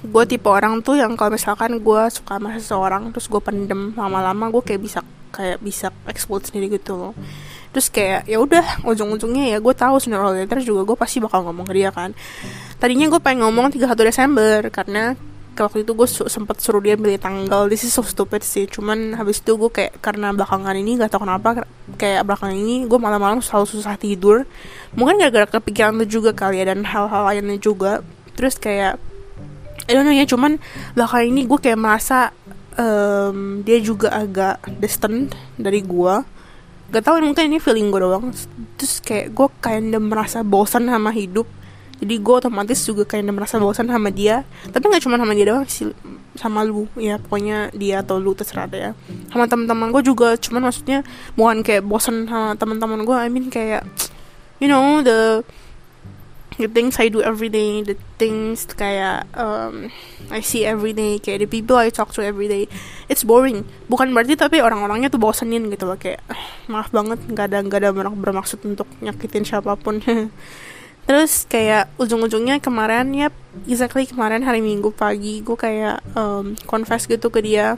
gue 0.00 0.24
tipe 0.26 0.48
orang 0.48 0.82
tuh 0.82 0.98
yang 0.98 1.14
kalau 1.14 1.36
misalkan 1.36 1.78
gue 1.78 2.02
suka 2.10 2.40
sama 2.40 2.56
seseorang 2.56 3.12
terus 3.14 3.28
gue 3.28 3.38
pendem 3.38 3.92
lama-lama 3.94 4.48
gue 4.48 4.62
kayak 4.64 4.80
bisa 4.80 5.00
kayak 5.30 5.62
bisa 5.62 5.94
explode 6.10 6.50
sendiri 6.50 6.80
gitu 6.80 6.98
loh. 6.98 7.14
Terus 7.70 7.86
kayak 7.94 8.26
ya 8.26 8.42
udah 8.42 8.82
ujung-ujungnya 8.82 9.54
ya 9.54 9.58
gue 9.62 9.74
tahu 9.76 10.02
sooner 10.02 10.18
or 10.18 10.34
later 10.34 10.58
juga 10.58 10.82
gue 10.82 10.96
pasti 10.98 11.22
bakal 11.22 11.46
ngomong 11.46 11.68
ke 11.70 11.74
dia 11.78 11.94
kan. 11.94 12.10
Tadinya 12.82 13.06
gue 13.06 13.20
pengen 13.22 13.46
ngomong 13.46 13.70
31 13.70 13.94
Desember 14.10 14.58
karena 14.74 15.14
waktu 15.58 15.82
itu 15.82 15.92
gue 15.92 16.08
su 16.08 16.22
sempet 16.30 16.62
suruh 16.62 16.80
dia 16.80 16.94
pilih 16.94 17.18
tanggal. 17.20 17.66
This 17.66 17.84
is 17.84 17.92
so 17.92 18.04
stupid 18.06 18.40
sih. 18.46 18.70
Cuman 18.70 19.18
habis 19.18 19.42
itu 19.42 19.58
gue 19.58 19.70
kayak 19.70 19.98
karena 20.00 20.32
belakangan 20.32 20.74
ini 20.76 20.96
gak 21.00 21.12
tau 21.12 21.22
kenapa 21.22 21.66
kayak 22.00 22.22
belakangan 22.24 22.56
ini 22.56 22.86
gue 22.86 22.98
malam-malam 22.98 23.44
selalu 23.44 23.66
susah 23.68 23.98
tidur. 24.00 24.48
Mungkin 24.96 25.20
gara-gara 25.20 25.46
kepikiran 25.60 25.98
itu 26.00 26.20
juga 26.20 26.30
kali 26.32 26.62
ya 26.62 26.72
dan 26.72 26.86
hal-hal 26.86 27.22
lainnya 27.28 27.58
juga. 27.60 28.00
Terus 28.38 28.56
kayak 28.56 28.96
I 29.88 29.92
don't 29.92 30.06
know 30.06 30.14
ya 30.14 30.24
cuman 30.24 30.62
belakangan 30.96 31.26
ini 31.26 31.40
gue 31.44 31.58
kayak 31.58 31.78
merasa 31.78 32.30
um, 32.78 33.60
dia 33.66 33.82
juga 33.82 34.14
agak 34.14 34.62
distant 34.78 35.34
dari 35.58 35.82
gue 35.82 36.14
gak 36.90 37.06
tau 37.06 37.22
mungkin 37.22 37.46
ini 37.46 37.62
feeling 37.62 37.92
gue 37.92 38.00
doang. 38.00 38.32
Terus 38.80 38.98
kayak 39.04 39.36
gue 39.36 39.46
kayak 39.60 39.82
merasa 40.00 40.40
bosan 40.40 40.88
sama 40.88 41.12
hidup 41.12 41.46
jadi 42.00 42.14
gue 42.16 42.34
otomatis 42.34 42.80
juga 42.80 43.04
kayak 43.04 43.28
merasa 43.28 43.60
bosan 43.60 43.84
sama 43.84 44.08
dia. 44.08 44.48
Tapi 44.72 44.84
nggak 44.88 45.04
cuma 45.04 45.20
sama 45.20 45.36
dia 45.36 45.46
doang 45.52 45.68
sih 45.68 45.92
sama 46.32 46.64
lu. 46.64 46.88
Ya 46.96 47.20
pokoknya 47.20 47.68
dia 47.76 48.00
atau 48.00 48.16
lu 48.16 48.32
terserah 48.32 48.64
deh 48.64 48.80
ya. 48.80 48.92
Sama 49.28 49.44
teman-teman 49.44 49.92
gue 49.92 50.02
juga 50.08 50.32
cuman 50.40 50.72
maksudnya 50.72 51.04
bukan 51.36 51.60
kayak 51.60 51.84
bosan 51.84 52.24
sama 52.24 52.56
teman-teman 52.56 53.04
gue 53.04 53.16
I 53.20 53.28
mean 53.28 53.52
kayak 53.52 53.84
you 54.64 54.68
know 54.72 55.04
the 55.04 55.44
the 56.56 56.68
things 56.68 57.00
I 57.00 57.08
do 57.08 57.24
every 57.24 57.48
day, 57.48 57.80
the 57.80 57.96
things 58.20 58.68
kayak 58.68 59.28
um, 59.36 59.88
I 60.28 60.44
see 60.44 60.68
every 60.68 60.92
day, 60.92 61.16
kayak 61.16 61.44
the 61.44 61.48
people 61.48 61.76
I 61.76 61.88
talk 61.88 62.12
to 62.16 62.24
every 62.24 62.48
day, 62.48 62.68
it's 63.08 63.24
boring. 63.24 63.64
Bukan 63.88 64.12
berarti 64.12 64.36
tapi 64.36 64.60
orang-orangnya 64.60 65.08
tuh 65.08 65.20
bosenin 65.20 65.72
gitu 65.72 65.88
loh. 65.88 65.96
Kayak 65.96 66.20
maaf 66.68 66.92
banget 66.92 67.20
nggak 67.28 67.46
ada 67.48 67.58
nggak 67.64 67.80
ada 67.80 67.90
bermaksud 67.92 68.60
untuk 68.64 68.88
nyakitin 69.00 69.44
siapa 69.44 69.76
pun. 69.80 70.00
Terus 71.10 71.42
kayak 71.50 71.90
ujung-ujungnya 71.98 72.62
kemarin 72.62 73.10
ya 73.10 73.34
exactly 73.66 74.06
kemarin 74.06 74.46
hari 74.46 74.62
Minggu 74.62 74.94
pagi 74.94 75.42
gue 75.42 75.58
kayak 75.58 75.98
um, 76.14 76.54
confess 76.70 77.10
gitu 77.10 77.34
ke 77.34 77.42
dia. 77.42 77.74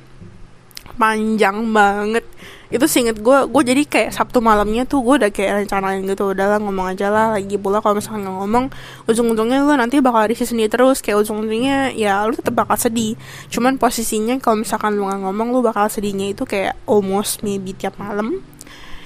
Panjang 1.00 1.64
banget. 1.72 2.28
Itu 2.68 2.84
seinget 2.84 3.24
gue 3.24 3.38
gue 3.48 3.62
jadi 3.64 3.88
kayak 3.88 4.12
sabtu 4.12 4.44
malamnya 4.44 4.84
tuh 4.84 5.00
gue 5.00 5.24
udah 5.24 5.32
kayak 5.32 5.64
rencanain 5.64 6.04
gitu 6.04 6.36
udahlah 6.36 6.60
ngomong 6.60 6.92
aja 6.92 7.08
lah 7.08 7.40
lagi 7.40 7.56
pula 7.56 7.80
kalau 7.80 7.96
misalkan 7.96 8.20
nggak 8.20 8.36
ngomong 8.36 8.64
ujung-ujungnya 9.08 9.64
lu 9.64 9.80
nanti 9.80 10.04
bakal 10.04 10.28
risih 10.28 10.44
sendiri 10.44 10.68
terus. 10.68 11.00
Kayak 11.00 11.24
ujung-ujungnya 11.24 11.96
ya 11.96 12.20
lu 12.28 12.36
tetap 12.36 12.52
bakal 12.52 12.76
sedih. 12.76 13.16
Cuman 13.48 13.80
posisinya 13.80 14.36
kalau 14.44 14.60
misalkan 14.60 14.92
lu 14.92 15.08
nggak 15.08 15.24
ngomong 15.24 15.56
lu 15.56 15.64
bakal 15.64 15.88
sedihnya 15.88 16.36
itu 16.36 16.44
kayak 16.44 16.76
almost 16.84 17.40
maybe 17.40 17.72
tiap 17.72 17.96
malam 17.96 18.44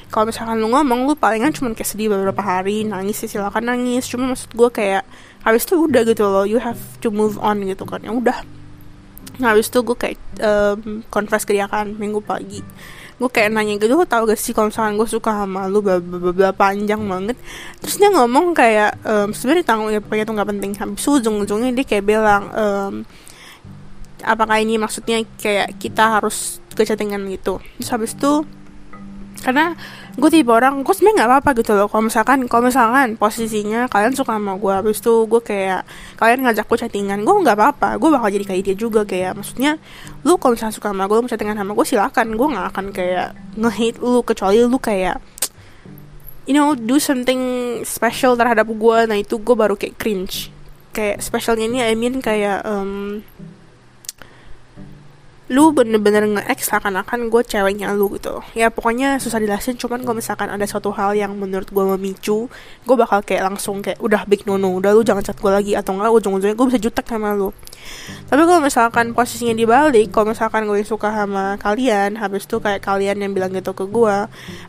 kalau 0.07 0.31
misalkan 0.31 0.63
lu 0.63 0.71
ngomong 0.71 1.11
lu 1.11 1.15
palingan 1.19 1.51
cuma 1.51 1.75
kayak 1.75 1.91
sedih 1.91 2.09
beberapa 2.15 2.39
hari 2.39 2.87
nangis 2.87 3.27
sih 3.27 3.31
silakan 3.31 3.67
nangis. 3.67 4.07
Cuma 4.07 4.31
maksud 4.31 4.55
gue 4.55 4.71
kayak 4.71 5.03
habis 5.43 5.67
itu 5.67 5.75
udah 5.79 6.03
gitu 6.07 6.25
loh 6.27 6.45
you 6.47 6.63
have 6.63 6.79
to 7.03 7.11
move 7.11 7.35
on 7.43 7.63
gitu 7.67 7.83
kan. 7.83 7.99
Ya 8.07 8.15
udah. 8.15 8.39
Nah 9.43 9.53
habis 9.53 9.69
itu 9.69 9.83
gue 9.83 9.97
kayak 9.99 10.19
um, 10.41 11.03
confess 11.11 11.43
ke 11.43 11.59
dia 11.59 11.67
kan 11.67 11.91
minggu 11.91 12.23
pagi. 12.23 12.63
Gue 13.17 13.33
kayak 13.33 13.51
nanya 13.51 13.81
gitu 13.81 13.97
lo 13.97 14.05
tau 14.05 14.29
gak 14.29 14.37
sih 14.37 14.53
kalau 14.53 14.69
misalkan 14.69 14.95
gue 15.01 15.09
suka 15.09 15.33
sama 15.43 15.67
lu 15.67 15.83
bla 15.83 16.53
panjang 16.55 17.03
banget. 17.03 17.37
Terus 17.83 17.97
dia 17.99 18.11
ngomong 18.15 18.55
kayak 18.55 19.03
um, 19.03 19.35
sebenarnya 19.35 19.65
tanggung 19.67 19.91
pokoknya 20.07 20.25
itu 20.25 20.33
nggak 20.37 20.49
penting. 20.55 20.73
Habis 20.79 21.03
itu 21.03 21.11
ujung-ujungnya 21.19 21.71
dia 21.75 21.85
kayak 21.89 22.05
bilang 22.07 22.43
um, 22.55 22.95
apakah 24.23 24.63
ini 24.63 24.79
maksudnya 24.79 25.21
kayak 25.41 25.77
kita 25.83 26.21
harus 26.21 26.63
kechattingan 26.77 27.25
gitu. 27.33 27.59
Terus 27.81 27.91
habis 27.91 28.13
itu 28.15 28.45
karena 29.43 29.77
gue 30.17 30.31
tipe 30.33 30.49
orang 30.49 30.81
gue 30.81 30.95
sebenarnya 30.97 31.17
nggak 31.23 31.31
apa-apa 31.31 31.51
gitu 31.61 31.73
loh. 31.77 31.87
Kalau 31.93 32.05
misalkan 32.09 32.39
kalau 32.49 32.63
misalkan 32.67 33.09
posisinya 33.21 33.85
kalian 33.93 34.17
suka 34.17 34.41
sama 34.41 34.57
gue 34.57 34.73
habis 34.73 34.99
itu 35.05 35.15
gue 35.29 35.41
kayak 35.45 35.83
kalian 36.17 36.41
ngajak 36.49 36.65
gue 36.65 36.79
chattingan 36.81 37.21
gue 37.23 37.35
nggak 37.45 37.57
apa-apa. 37.57 37.89
Gue 38.01 38.09
bakal 38.09 38.29
jadi 38.33 38.45
kayak 38.49 38.63
dia 38.65 38.77
juga 38.77 39.05
kayak 39.05 39.37
maksudnya 39.37 39.77
lu 40.25 40.41
kalau 40.41 40.57
misalnya 40.57 40.75
suka 40.75 40.89
sama 40.91 41.05
gue 41.05 41.17
mau 41.21 41.29
chattingan 41.29 41.57
sama 41.61 41.73
gue 41.77 41.87
silakan. 41.87 42.27
Gue 42.35 42.47
nggak 42.53 42.67
akan 42.73 42.87
kayak 42.97 43.29
ngehit 43.61 43.97
lu 44.01 44.21
kecuali 44.25 44.59
lu 44.65 44.79
kayak 44.81 45.17
you 46.49 46.55
know 46.55 46.73
do 46.73 46.97
something 46.97 47.41
special 47.85 48.35
terhadap 48.41 48.67
gue. 48.67 48.99
Nah 49.05 49.17
itu 49.21 49.37
gue 49.37 49.57
baru 49.57 49.77
kayak 49.77 50.01
cringe. 50.01 50.49
Kayak 50.97 51.21
specialnya 51.21 51.69
ini 51.69 51.79
I 51.85 51.93
mean 51.93 52.25
kayak 52.25 52.65
um, 52.65 53.21
lu 55.47 55.71
bener-bener 55.71 56.27
nge-ex 56.27 56.75
seakan-akan 56.75 57.31
gue 57.31 57.43
ceweknya 57.47 57.95
lu 57.95 58.11
gitu. 58.19 58.43
Ya 58.59 58.67
pokoknya 58.67 59.23
susah 59.23 59.39
dijelasin 59.39 59.79
cuman 59.79 60.03
kalau 60.03 60.19
misalkan 60.19 60.51
ada 60.51 60.67
suatu 60.67 60.91
hal 60.91 61.15
yang 61.15 61.39
menurut 61.39 61.71
gue 61.71 61.85
memicu 61.95 62.51
gue 62.83 62.97
bakal 62.99 63.23
kayak 63.23 63.47
langsung 63.47 63.79
kayak 63.79 64.03
udah 64.03 64.27
big 64.27 64.43
no 64.43 64.59
no 64.59 64.75
udah 64.75 64.91
lu 64.91 65.07
jangan 65.07 65.23
chat 65.23 65.39
gue 65.39 65.53
lagi 65.53 65.73
atau 65.79 65.95
enggak 65.95 66.11
ujung-ujungnya 66.19 66.57
gue 66.59 66.67
bisa 66.67 66.81
jutek 66.83 67.07
sama 67.07 67.31
lu. 67.39 67.55
Tapi 68.27 68.43
kalau 68.43 68.59
misalkan 68.59 69.15
posisinya 69.15 69.55
dibalik 69.55 70.11
kalau 70.11 70.35
misalkan 70.35 70.67
gue 70.67 70.83
suka 70.83 71.15
sama 71.15 71.55
kalian 71.63 72.19
habis 72.19 72.43
itu 72.43 72.59
kayak 72.59 72.83
kalian 72.83 73.23
yang 73.23 73.31
bilang 73.31 73.55
gitu 73.55 73.71
ke 73.71 73.87
gue 73.87 74.17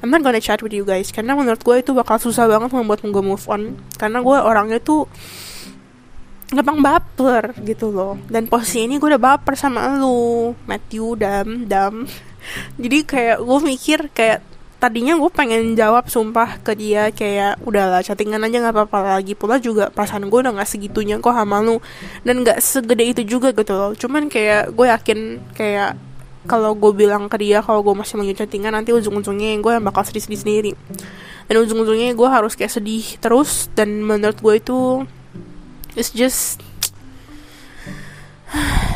I'm 0.05 0.13
not 0.13 0.21
gonna 0.21 0.37
chat 0.37 0.61
with 0.61 0.77
you 0.77 0.85
guys. 0.85 1.09
Karena 1.09 1.33
menurut 1.33 1.65
gue 1.65 1.81
itu 1.81 1.97
bakal 1.97 2.21
susah 2.21 2.45
banget 2.45 2.69
membuat 2.69 3.01
gue 3.01 3.23
move 3.25 3.45
on. 3.49 3.81
Karena 3.97 4.21
gue 4.21 4.37
orangnya 4.37 4.77
tuh 4.77 5.09
gampang 6.47 6.79
baper 6.79 7.51
gitu 7.63 7.91
loh. 7.91 8.15
Dan 8.31 8.47
posisi 8.47 8.87
ini 8.87 8.95
gue 8.99 9.09
udah 9.11 9.19
baper 9.19 9.59
sama 9.59 9.99
lu 9.99 10.55
Matthew 10.63 11.19
dam 11.19 11.67
dam. 11.67 12.07
Jadi 12.81 12.97
kayak 13.03 13.37
gue 13.43 13.59
mikir 13.59 13.99
kayak 14.15 14.39
tadinya 14.77 15.17
gue 15.17 15.31
pengen 15.33 15.73
jawab 15.73 16.05
sumpah 16.05 16.61
ke 16.61 16.77
dia 16.77 17.09
kayak 17.09 17.57
udahlah 17.65 18.05
chattingan 18.05 18.45
aja 18.47 18.63
nggak 18.63 18.75
apa-apa 18.75 19.19
lagi. 19.19 19.35
Pula 19.35 19.59
juga 19.59 19.91
perasaan 19.91 20.31
gue 20.31 20.39
udah 20.39 20.55
nggak 20.55 20.69
segitunya 20.69 21.19
kok 21.19 21.35
sama 21.35 21.59
lu. 21.59 21.83
Dan 22.23 22.47
nggak 22.47 22.63
segede 22.63 23.03
itu 23.11 23.21
juga 23.27 23.51
gitu 23.51 23.73
loh. 23.75 23.91
Cuman 23.91 24.31
kayak 24.31 24.71
gue 24.71 24.87
yakin 24.87 25.19
kayak 25.51 25.99
kalau 26.47 26.71
gue 26.79 26.95
bilang 26.95 27.27
ke 27.27 27.35
dia 27.43 27.59
kalau 27.59 27.83
gue 27.83 27.91
masih 27.91 28.15
mau 28.15 28.23
chattingan 28.23 28.71
nanti 28.71 28.95
ujung-ujungnya 28.95 29.59
gue 29.59 29.71
yang 29.75 29.83
bakal 29.83 30.07
sedih-sedih 30.07 30.39
sendiri 30.39 30.71
dan 31.47 31.63
ujung-ujungnya 31.63 32.15
gue 32.15 32.27
harus 32.27 32.53
kayak 32.55 32.71
sedih 32.71 33.03
terus. 33.19 33.71
Dan 33.73 34.03
menurut 34.03 34.39
gue 34.39 34.55
itu 34.59 35.07
it's 35.97 36.13
just 36.13 36.61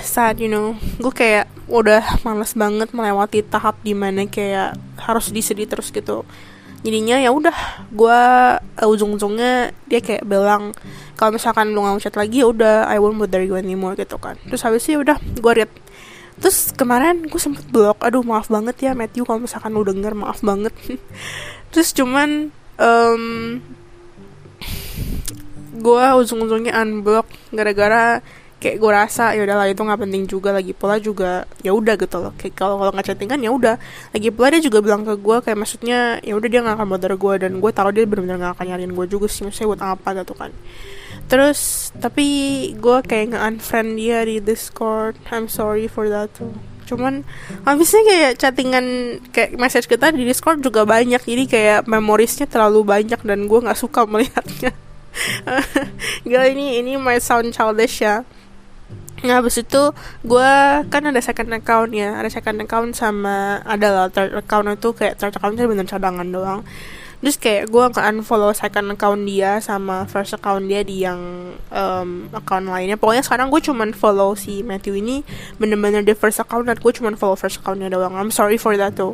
sad 0.06 0.38
you 0.38 0.48
know. 0.48 0.78
Gue 1.02 1.12
kayak 1.12 1.50
udah 1.66 2.22
males 2.22 2.54
banget 2.54 2.94
melewati 2.94 3.42
tahap 3.42 3.82
di 3.82 3.98
mana 3.98 4.30
kayak 4.30 4.78
harus 5.02 5.34
disedih 5.34 5.66
terus 5.66 5.90
gitu. 5.90 6.22
Jadinya 6.82 7.18
ya 7.22 7.30
udah 7.34 7.54
gue 7.94 8.22
uh, 8.62 8.88
ujung-ujungnya 8.94 9.74
dia 9.86 10.02
kayak 10.02 10.26
bilang 10.26 10.74
kalau 11.14 11.38
misalkan 11.38 11.74
lu 11.74 11.86
nggak 11.86 12.02
chat 12.02 12.18
lagi 12.18 12.42
ya 12.42 12.50
udah 12.50 12.90
I 12.90 12.98
won't 12.98 13.18
bother 13.18 13.42
you 13.42 13.58
anymore 13.58 13.98
gitu 13.98 14.18
kan. 14.22 14.38
Terus 14.50 14.62
habis 14.66 14.86
itu 14.86 14.98
ya 14.98 15.00
udah 15.02 15.18
gue 15.18 15.54
read. 15.54 15.72
Terus 16.42 16.74
kemarin 16.74 17.30
gue 17.30 17.42
sempet 17.42 17.66
blok 17.70 18.02
aduh 18.02 18.26
maaf 18.26 18.50
banget 18.50 18.78
ya 18.82 18.92
Matthew 18.98 19.30
kalau 19.30 19.46
misalkan 19.46 19.74
lu 19.78 19.86
denger 19.86 20.18
maaf 20.18 20.42
banget. 20.42 20.74
Terus 21.72 21.94
cuman 21.94 22.50
um, 22.82 23.62
gue 25.82 26.04
ujung-ujungnya 26.22 26.78
unblock 26.78 27.28
gara-gara 27.50 28.22
kayak 28.62 28.78
gue 28.78 28.92
rasa 28.94 29.34
ya 29.34 29.42
udahlah 29.42 29.66
itu 29.66 29.82
nggak 29.82 30.02
penting 30.06 30.24
juga. 30.30 30.54
Lagi 30.54 30.78
pula 30.78 31.02
juga 31.02 31.50
ya 31.66 31.74
udah 31.74 31.98
gitu 31.98 32.18
loh. 32.22 32.32
Kayak 32.38 32.54
kalau 32.54 32.78
kalau 32.78 32.94
nggak 32.94 33.06
chattingan 33.10 33.42
ya 33.42 33.50
udah. 33.50 33.76
Lagi 34.14 34.30
pula 34.30 34.54
dia 34.54 34.62
juga 34.62 34.80
bilang 34.86 35.02
ke 35.02 35.18
gue 35.18 35.38
kayak 35.42 35.58
maksudnya 35.58 36.22
ya 36.22 36.38
udah 36.38 36.48
dia 36.48 36.62
nggak 36.62 36.78
akan 36.78 36.88
bother 36.88 37.14
gue 37.18 37.34
dan 37.42 37.52
gue 37.58 37.72
tahu 37.74 37.90
dia 37.90 38.06
benar-benar 38.06 38.38
nggak 38.38 38.54
akan 38.62 38.66
nyariin 38.70 38.94
gue 38.94 39.06
juga 39.10 39.26
sih 39.26 39.42
maksudnya 39.42 39.68
buat 39.74 39.82
apa 39.82 40.10
gitu 40.22 40.34
kan. 40.38 40.54
Terus 41.26 41.90
tapi 41.98 42.26
gue 42.78 42.98
kayak 43.02 43.34
nge 43.34 43.40
unfriend 43.42 43.90
dia 43.98 44.20
di 44.24 44.38
discord. 44.38 45.18
I'm 45.34 45.50
sorry 45.50 45.90
for 45.90 46.06
that. 46.08 46.30
Too 46.38 46.54
cuman 46.92 47.24
habisnya 47.64 48.04
kayak 48.04 48.32
chattingan 48.36 48.86
kayak 49.32 49.56
message 49.56 49.88
kita 49.88 50.12
di 50.12 50.28
discord 50.28 50.60
juga 50.60 50.84
banyak. 50.84 51.24
Jadi 51.24 51.44
kayak 51.48 51.88
memorisnya 51.88 52.46
terlalu 52.52 52.84
banyak 52.84 53.18
dan 53.24 53.48
gue 53.48 53.60
nggak 53.64 53.80
suka 53.80 54.04
melihatnya 54.04 54.76
Gila 56.28 56.46
ini 56.52 56.80
ini 56.80 56.96
my 56.96 57.20
sound 57.20 57.52
childish 57.52 58.02
ya. 58.02 58.24
Nah 59.22 59.38
habis 59.38 59.62
itu 59.62 59.94
gue 60.26 60.54
kan 60.90 61.04
ada 61.06 61.22
second 61.22 61.52
account 61.54 61.94
ya. 61.94 62.18
Ada 62.18 62.42
second 62.42 62.58
account 62.66 62.98
sama 62.98 63.62
ada 63.68 63.88
lah 63.94 64.08
third 64.10 64.34
account 64.34 64.72
itu 64.74 64.90
kayak 64.98 65.22
third 65.22 65.36
account 65.38 65.60
itu 65.60 65.70
bener 65.70 65.86
cadangan 65.86 66.26
doang. 66.26 66.62
Terus 67.22 67.38
kayak 67.38 67.70
gue 67.70 67.86
nge 67.94 68.02
unfollow 68.02 68.50
second 68.50 68.98
account 68.98 69.22
dia 69.30 69.62
sama 69.62 70.10
first 70.10 70.34
account 70.34 70.66
dia 70.66 70.82
di 70.82 71.06
yang 71.06 71.54
um, 71.70 72.34
account 72.34 72.66
lainnya. 72.66 72.98
Pokoknya 72.98 73.22
sekarang 73.22 73.54
gue 73.54 73.62
cuman 73.62 73.94
follow 73.94 74.34
si 74.34 74.66
Matthew 74.66 74.98
ini 74.98 75.22
bener-bener 75.62 76.02
di 76.02 76.18
first 76.18 76.42
account 76.42 76.66
dan 76.66 76.82
gue 76.82 76.90
cuman 76.90 77.14
follow 77.14 77.38
first 77.38 77.62
accountnya 77.62 77.94
doang. 77.94 78.18
I'm 78.18 78.34
sorry 78.34 78.58
for 78.58 78.74
that 78.74 78.98
tuh 78.98 79.14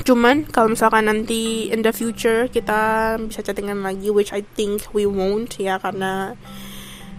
cuman 0.00 0.48
kalau 0.48 0.72
misalkan 0.72 1.04
nanti 1.04 1.68
in 1.68 1.84
the 1.84 1.92
future 1.92 2.48
kita 2.48 3.14
bisa 3.28 3.44
chattingan 3.44 3.84
lagi 3.84 4.08
which 4.08 4.32
I 4.32 4.40
think 4.56 4.88
we 4.96 5.04
won't 5.04 5.52
ya 5.60 5.76
karena 5.76 6.32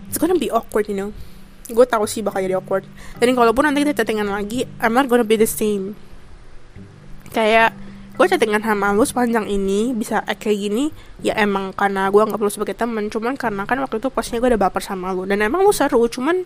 it's 0.10 0.18
gonna 0.18 0.34
be 0.34 0.50
awkward 0.50 0.90
you 0.90 0.98
know. 0.98 1.12
Gue 1.70 1.86
tahu 1.86 2.10
sih 2.10 2.26
bakal 2.26 2.42
jadi 2.42 2.58
awkward. 2.58 2.84
Dan 3.22 3.38
kalaupun 3.38 3.70
nanti 3.70 3.86
kita 3.86 4.02
chattingan 4.02 4.26
lagi 4.26 4.66
I'm 4.82 4.98
not 4.98 5.06
gonna 5.06 5.22
be 5.22 5.38
the 5.38 5.46
same. 5.46 5.94
Kayak 7.30 7.78
gue 8.18 8.26
chattingan 8.26 8.66
sama 8.66 8.90
lu 8.94 9.06
sepanjang 9.06 9.46
ini 9.46 9.94
bisa 9.94 10.26
kayak 10.26 10.58
gini 10.58 10.94
ya 11.22 11.34
emang 11.38 11.74
karena 11.78 12.10
gue 12.10 12.22
nggak 12.22 12.38
perlu 12.38 12.54
sebagai 12.54 12.78
temen 12.78 13.10
cuman 13.10 13.34
karena 13.38 13.66
kan 13.66 13.82
waktu 13.82 13.98
itu 13.98 14.14
posnya 14.14 14.42
gue 14.42 14.50
udah 14.50 14.62
baper 14.66 14.82
sama 14.82 15.14
lu. 15.14 15.30
Dan 15.30 15.46
emang 15.46 15.62
lu 15.62 15.70
seru 15.70 16.10
cuman 16.10 16.42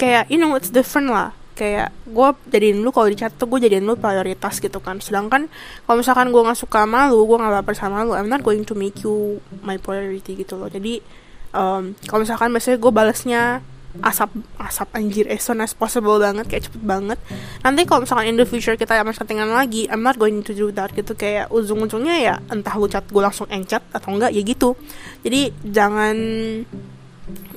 kayak 0.00 0.32
you 0.32 0.40
know 0.40 0.56
it's 0.56 0.72
different 0.72 1.12
lah 1.12 1.36
kayak 1.56 1.88
gue 2.04 2.28
jadiin 2.52 2.84
lu 2.84 2.92
kalau 2.92 3.08
di 3.08 3.16
chat 3.16 3.32
tuh 3.32 3.48
gue 3.48 3.64
jadiin 3.64 3.88
lu 3.88 3.96
prioritas 3.96 4.60
gitu 4.60 4.78
kan. 4.84 5.00
Sedangkan 5.00 5.48
kalau 5.88 5.96
misalkan 6.04 6.28
gue 6.28 6.42
nggak 6.44 6.60
suka 6.60 6.84
sama 6.84 7.08
lu 7.08 7.24
gue 7.24 7.40
nggak 7.40 7.64
baper 7.64 7.74
sama 7.74 8.04
lu 8.04 8.12
I'm 8.12 8.28
not 8.28 8.44
going 8.44 8.62
to 8.68 8.76
make 8.76 9.00
you 9.00 9.40
my 9.64 9.80
priority 9.80 10.36
gitu 10.36 10.60
loh. 10.60 10.68
Jadi 10.68 11.00
um, 11.56 11.96
kalau 12.04 12.20
misalkan 12.22 12.52
biasanya 12.52 12.76
gue 12.76 12.92
balesnya 12.92 13.42
asap 14.04 14.44
asap 14.60 14.88
anjir 14.92 15.24
as 15.32 15.40
soon 15.40 15.64
as 15.64 15.72
possible 15.72 16.20
banget 16.20 16.44
kayak 16.44 16.68
cepet 16.68 16.82
banget. 16.84 17.16
Nanti 17.64 17.88
kalau 17.88 18.04
misalkan 18.04 18.28
in 18.28 18.36
the 18.36 18.44
future 18.44 18.76
kita 18.76 18.92
sama 18.92 19.16
chattingan 19.16 19.48
lagi 19.48 19.88
I'm 19.88 20.04
not 20.04 20.20
going 20.20 20.44
to 20.44 20.52
do 20.52 20.68
that 20.76 20.92
gitu. 20.92 21.16
Kayak 21.16 21.48
ujung-ujungnya 21.48 22.16
ya 22.20 22.34
entah 22.52 22.76
lu 22.76 22.84
chat 22.92 23.08
gue 23.08 23.22
langsung 23.24 23.48
enchat 23.48 23.80
atau 23.96 24.12
enggak 24.12 24.36
ya 24.36 24.44
gitu. 24.44 24.76
Jadi 25.24 25.56
jangan 25.64 26.16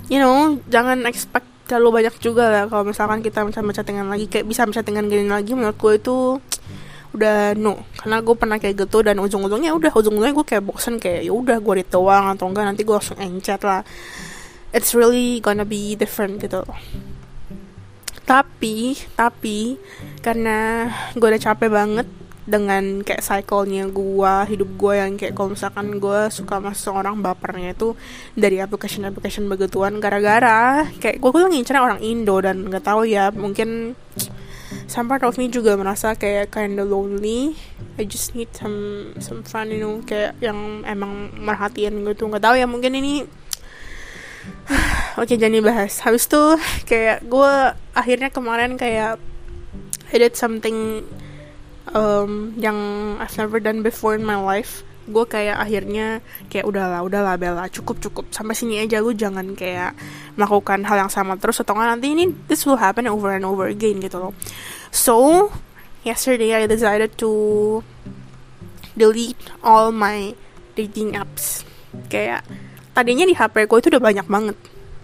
you 0.07 0.19
know 0.23 0.55
jangan 0.71 1.03
expect 1.03 1.48
terlalu 1.69 2.01
banyak 2.01 2.17
juga 2.17 2.49
lah 2.49 2.63
kalau 2.65 2.89
misalkan 2.89 3.21
kita 3.21 3.45
sama 3.53 3.69
chattingan 3.69 4.09
lagi 4.09 4.25
kayak 4.25 4.49
bisa 4.49 4.65
chattingan 4.65 5.05
gini 5.05 5.29
lagi 5.29 5.53
menurut 5.53 5.77
gue 5.77 5.93
itu 6.01 6.17
udah 7.13 7.53
no. 7.57 7.85
Karena 7.93 8.17
gue 8.25 8.35
pernah 8.37 8.57
kayak 8.57 8.75
gitu 8.89 9.05
dan 9.05 9.21
ujung-ujungnya 9.21 9.73
udah 9.77 9.93
ujung-ujungnya 9.93 10.33
gue 10.33 10.45
kayak 10.45 10.63
bosen 10.65 10.97
kayak 10.97 11.29
ya 11.29 11.33
udah 11.33 11.61
gue 11.61 11.85
doang 11.85 12.33
atau 12.33 12.49
enggak 12.49 12.65
nanti 12.65 12.81
gue 12.81 12.95
langsung 12.97 13.21
enchat 13.21 13.61
lah. 13.61 13.85
It's 14.73 14.97
really 14.97 15.41
gonna 15.41 15.65
be 15.65 15.93
different 15.93 16.41
gitu. 16.41 16.65
Tapi 18.25 18.97
tapi 19.13 19.77
karena 20.25 20.89
gue 21.13 21.27
udah 21.29 21.41
capek 21.41 21.69
banget 21.69 22.07
dengan 22.49 23.05
kayak 23.05 23.21
cyclenya 23.21 23.85
gue 23.87 24.33
hidup 24.49 24.69
gue 24.73 24.93
yang 24.97 25.13
kayak 25.15 25.37
kalau 25.37 25.53
misalkan 25.53 26.01
gue 26.01 26.19
suka 26.33 26.57
sama 26.57 26.73
seorang 26.73 27.15
bapernya 27.21 27.77
itu 27.77 27.93
dari 28.33 28.57
application 28.57 29.05
application 29.05 29.45
begituan 29.45 30.01
gara-gara 30.01 30.89
kayak 30.97 31.21
gue 31.21 31.29
tuh 31.29 31.49
ngincernya 31.53 31.85
orang 31.85 32.01
Indo 32.01 32.41
dan 32.41 32.65
nggak 32.65 32.83
tahu 32.83 33.05
ya 33.05 33.29
mungkin 33.29 33.93
some 34.89 35.05
part 35.05 35.21
of 35.21 35.37
me 35.37 35.49
juga 35.49 35.77
merasa 35.77 36.17
kayak 36.17 36.49
kinda 36.49 36.81
lonely. 36.85 37.53
I 37.99 38.07
just 38.07 38.31
need 38.33 38.49
some 38.55 39.11
some 39.19 39.43
fun 39.43 39.69
you 39.69 39.81
know 39.81 39.99
kayak 40.05 40.39
yang 40.41 40.81
emang 40.85 41.33
merhatiin 41.37 42.01
gitu. 42.05 42.25
Nggak 42.25 42.43
tahu 42.43 42.55
ya 42.57 42.65
mungkin 42.65 42.97
ini 42.97 43.25
Oke 45.21 45.35
jadi 45.35 45.59
bahas. 45.61 45.99
Habis 46.01 46.29
itu 46.29 46.43
kayak 46.89 47.25
gue 47.25 47.53
akhirnya 47.93 48.29
kemarin 48.33 48.79
kayak 48.79 49.19
I 50.09 50.17
did 50.17 50.33
something 50.33 51.05
um, 51.93 52.53
yang 52.57 52.77
I've 53.21 53.35
never 53.37 53.59
done 53.61 53.81
before 53.85 54.15
in 54.15 54.25
my 54.25 54.37
life 54.37 54.83
gue 55.09 55.25
kayak 55.25 55.57
akhirnya 55.57 56.21
kayak 56.47 56.69
udahlah 56.69 57.01
udahlah 57.01 57.35
Bella 57.35 57.65
cukup 57.67 57.97
cukup. 57.97 58.29
Sampai 58.29 58.53
sini 58.53 58.77
aja 58.77 59.01
lu 59.01 59.11
jangan 59.17 59.57
kayak 59.57 59.97
melakukan 60.37 60.85
hal 60.85 61.05
yang 61.05 61.11
sama 61.11 61.35
terus 61.35 61.59
atau 61.59 61.73
nanti 61.75 62.13
ini 62.13 62.29
this 62.45 62.63
will 62.63 62.77
happen 62.77 63.09
over 63.09 63.33
and 63.33 63.43
over 63.43 63.65
again 63.65 63.97
gitu 63.99 64.21
loh. 64.21 64.33
So 64.93 65.49
yesterday 66.05 66.53
I 66.53 66.69
decided 66.69 67.17
to 67.19 67.31
delete 68.93 69.41
all 69.65 69.89
my 69.89 70.37
dating 70.77 71.17
apps. 71.17 71.65
Kayak 72.07 72.45
tadinya 72.93 73.25
di 73.25 73.33
HP 73.33 73.65
gue 73.65 73.77
itu 73.81 73.89
udah 73.89 74.03
banyak 74.03 74.27
banget 74.29 74.57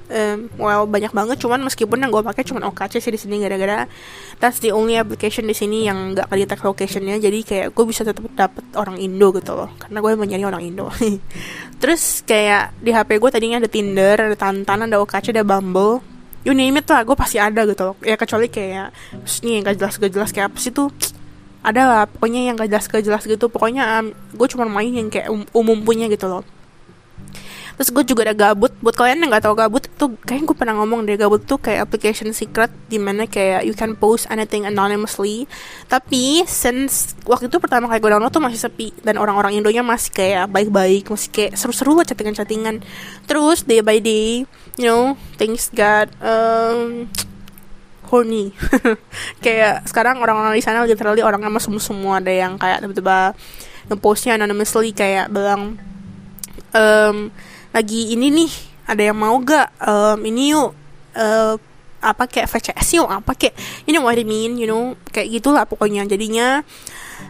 um, 0.09 0.50
well 0.62 0.85
banyak 0.85 1.12
banget 1.12 1.38
cuman 1.41 1.65
meskipun 1.65 1.97
yang 2.01 2.12
gue 2.13 2.21
pakai 2.21 2.43
cuman 2.45 2.69
OKC 2.71 3.01
sih 3.01 3.12
di 3.13 3.19
sini 3.19 3.41
gara-gara 3.41 3.89
that's 4.38 4.59
the 4.62 4.69
only 4.69 5.00
application 5.00 5.47
di 5.47 5.55
sini 5.55 5.88
yang 5.88 6.13
nggak 6.13 6.29
detect 6.29 6.63
locationnya 6.65 7.17
jadi 7.17 7.39
kayak 7.41 7.67
gue 7.74 7.85
bisa 7.88 8.05
tetap 8.05 8.25
dapet 8.35 8.63
orang 8.75 9.00
Indo 9.00 9.31
gitu 9.33 9.55
loh. 9.55 9.69
Karena 9.79 9.97
gue 10.03 10.12
mencari 10.15 10.43
orang 10.43 10.63
Indo. 10.63 10.91
Terus 11.81 12.21
kayak 12.27 12.75
di 12.79 12.91
HP 12.91 13.17
gue 13.17 13.29
tadinya 13.31 13.57
ada 13.63 13.69
Tinder 13.69 14.15
ada 14.15 14.35
Tantan 14.38 14.85
ada 14.85 14.97
OKC 15.01 15.31
ada 15.31 15.45
Bumble. 15.45 16.03
You 16.45 16.53
name 16.53 16.77
it 16.77 16.85
lah 16.85 17.01
gue 17.01 17.17
pasti 17.17 17.41
ada 17.41 17.65
gitu 17.65 17.93
loh. 17.93 17.95
Ya 18.05 18.19
kecuali 18.19 18.51
kayak 18.51 18.93
nih 19.41 19.51
yang 19.59 19.63
gak 19.65 19.77
jelas 19.81 19.93
gak 19.97 20.12
jelas 20.13 20.29
kayak 20.29 20.53
apa 20.53 20.57
sih 20.62 20.69
tuh? 20.69 20.93
Ada 21.65 21.81
lah 21.81 22.01
pokoknya 22.05 22.53
yang 22.53 22.55
gak 22.59 22.69
jelas 22.69 22.85
gak 22.85 23.01
jelas 23.01 23.24
gitu. 23.25 23.50
Pokoknya 23.50 24.05
um, 24.05 24.13
gue 24.13 24.47
cuma 24.53 24.69
main 24.69 24.93
yang 24.93 25.09
kayak 25.09 25.33
um, 25.33 25.41
umum 25.57 25.81
punya 25.81 26.05
gitu 26.05 26.29
loh 26.29 26.45
terus 27.75 27.89
gue 27.91 28.03
juga 28.08 28.32
ada 28.32 28.36
gabut. 28.36 28.72
Buat 28.79 28.96
kalian 28.96 29.24
yang 29.24 29.29
nggak 29.32 29.46
tahu 29.46 29.55
gabut 29.55 29.84
tuh 30.00 30.15
kayaknya 30.24 30.51
gue 30.51 30.58
pernah 30.58 30.75
ngomong 30.79 31.08
deh 31.08 31.20
gabut 31.20 31.44
tuh 31.44 31.60
kayak 31.60 31.88
application 31.88 32.32
secret 32.32 32.72
di 32.88 32.98
mana 32.98 33.27
kayak 33.27 33.67
you 33.67 33.75
can 33.75 33.96
post 33.96 34.27
anything 34.32 34.63
anonymously. 34.63 35.48
Tapi 35.91 36.48
since 36.48 37.15
waktu 37.27 37.51
itu 37.51 37.60
pertama 37.60 37.91
kali 37.91 38.00
gue 38.00 38.12
download 38.12 38.32
tuh 38.32 38.44
masih 38.44 38.60
sepi 38.60 38.96
dan 39.03 39.20
orang-orang 39.20 39.60
Indonya 39.60 39.84
masih 39.84 40.12
kayak 40.15 40.51
baik-baik 40.51 41.12
masih 41.12 41.29
kayak 41.32 41.53
seru-seru 41.60 42.00
lah 42.00 42.08
chattingan-chattingan. 42.08 42.82
Terus 43.27 43.67
day 43.67 43.84
by 43.84 44.00
day 44.00 44.48
you 44.79 44.88
know 44.88 45.20
things 45.36 45.67
got 45.72 46.08
um, 46.24 47.12
horny. 48.08 48.53
Kayak 49.46 49.89
sekarang 49.89 50.22
orang-orang 50.22 50.53
di 50.55 50.63
sana 50.63 50.86
literally 50.86 51.25
orangnya 51.25 51.50
mesum 51.50 51.77
semua 51.82 52.22
ada 52.22 52.29
yang 52.29 52.55
kayak 52.62 52.86
tiba-tiba 52.86 53.34
ngepostnya 53.89 54.38
anonymously 54.38 54.94
kayak 54.94 55.29
bilang 55.29 55.77
um, 56.74 57.29
lagi 57.75 58.15
ini 58.15 58.32
nih 58.32 58.51
ada 58.88 59.03
yang 59.03 59.20
mau 59.20 59.36
gak? 59.44 59.67
Um, 59.84 60.24
ini 60.24 60.55
yuk 60.55 60.72
uh, 61.20 61.60
apa 62.00 62.24
kayak 62.32 62.48
VCS 62.48 63.01
yuk 63.01 63.10
apa 63.12 63.36
kayak 63.36 63.58
you 63.84 63.91
know 63.91 64.08
what 64.08 64.15
I 64.15 64.24
mean 64.24 64.55
you 64.55 64.63
know 64.63 64.96
kayak 65.12 65.27
gitulah 65.27 65.67
pokoknya. 65.67 66.08
Jadinya 66.08 66.63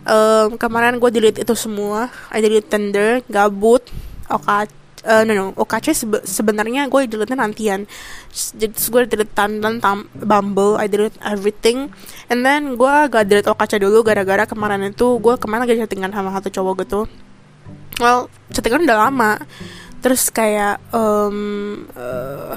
um, 0.06 0.54
kemarin 0.62 1.02
gue 1.02 1.10
delete 1.10 1.42
itu 1.42 1.58
semua 1.58 2.14
I 2.30 2.46
delete 2.46 2.70
Tinder 2.70 3.26
gabut 3.26 3.90
oke 4.30 4.46
uh, 5.06 5.22
no 5.26 5.34
no 5.34 5.46
OKC 5.58 5.98
sebe 5.98 6.22
sebenarnya 6.22 6.90
gue 6.94 7.10
delete 7.10 7.34
nantian. 7.34 7.90
Jadi 8.34 8.76
gue 8.76 9.02
delete 9.10 9.34
Tantan 9.34 9.82
tam 9.82 10.06
Bumble 10.14 10.78
I 10.78 10.86
delete 10.86 11.18
everything. 11.26 11.90
And 12.30 12.46
then 12.46 12.78
gue 12.78 12.94
gak 13.10 13.26
delete 13.30 13.50
OKC 13.50 13.82
dulu 13.82 14.06
gara-gara 14.06 14.46
kemarin 14.46 14.94
itu 14.94 15.18
gue 15.22 15.34
kemarin 15.42 15.66
lagi 15.66 15.78
chattingan 15.82 16.14
sama 16.14 16.30
satu 16.38 16.54
cowok 16.54 16.86
gitu. 16.86 17.02
Well 17.98 18.28
chattingan 18.54 18.86
udah 18.86 19.10
lama 19.10 19.42
terus 20.06 20.30
kayak 20.30 20.78
um, 20.94 21.82
uh, 21.98 22.54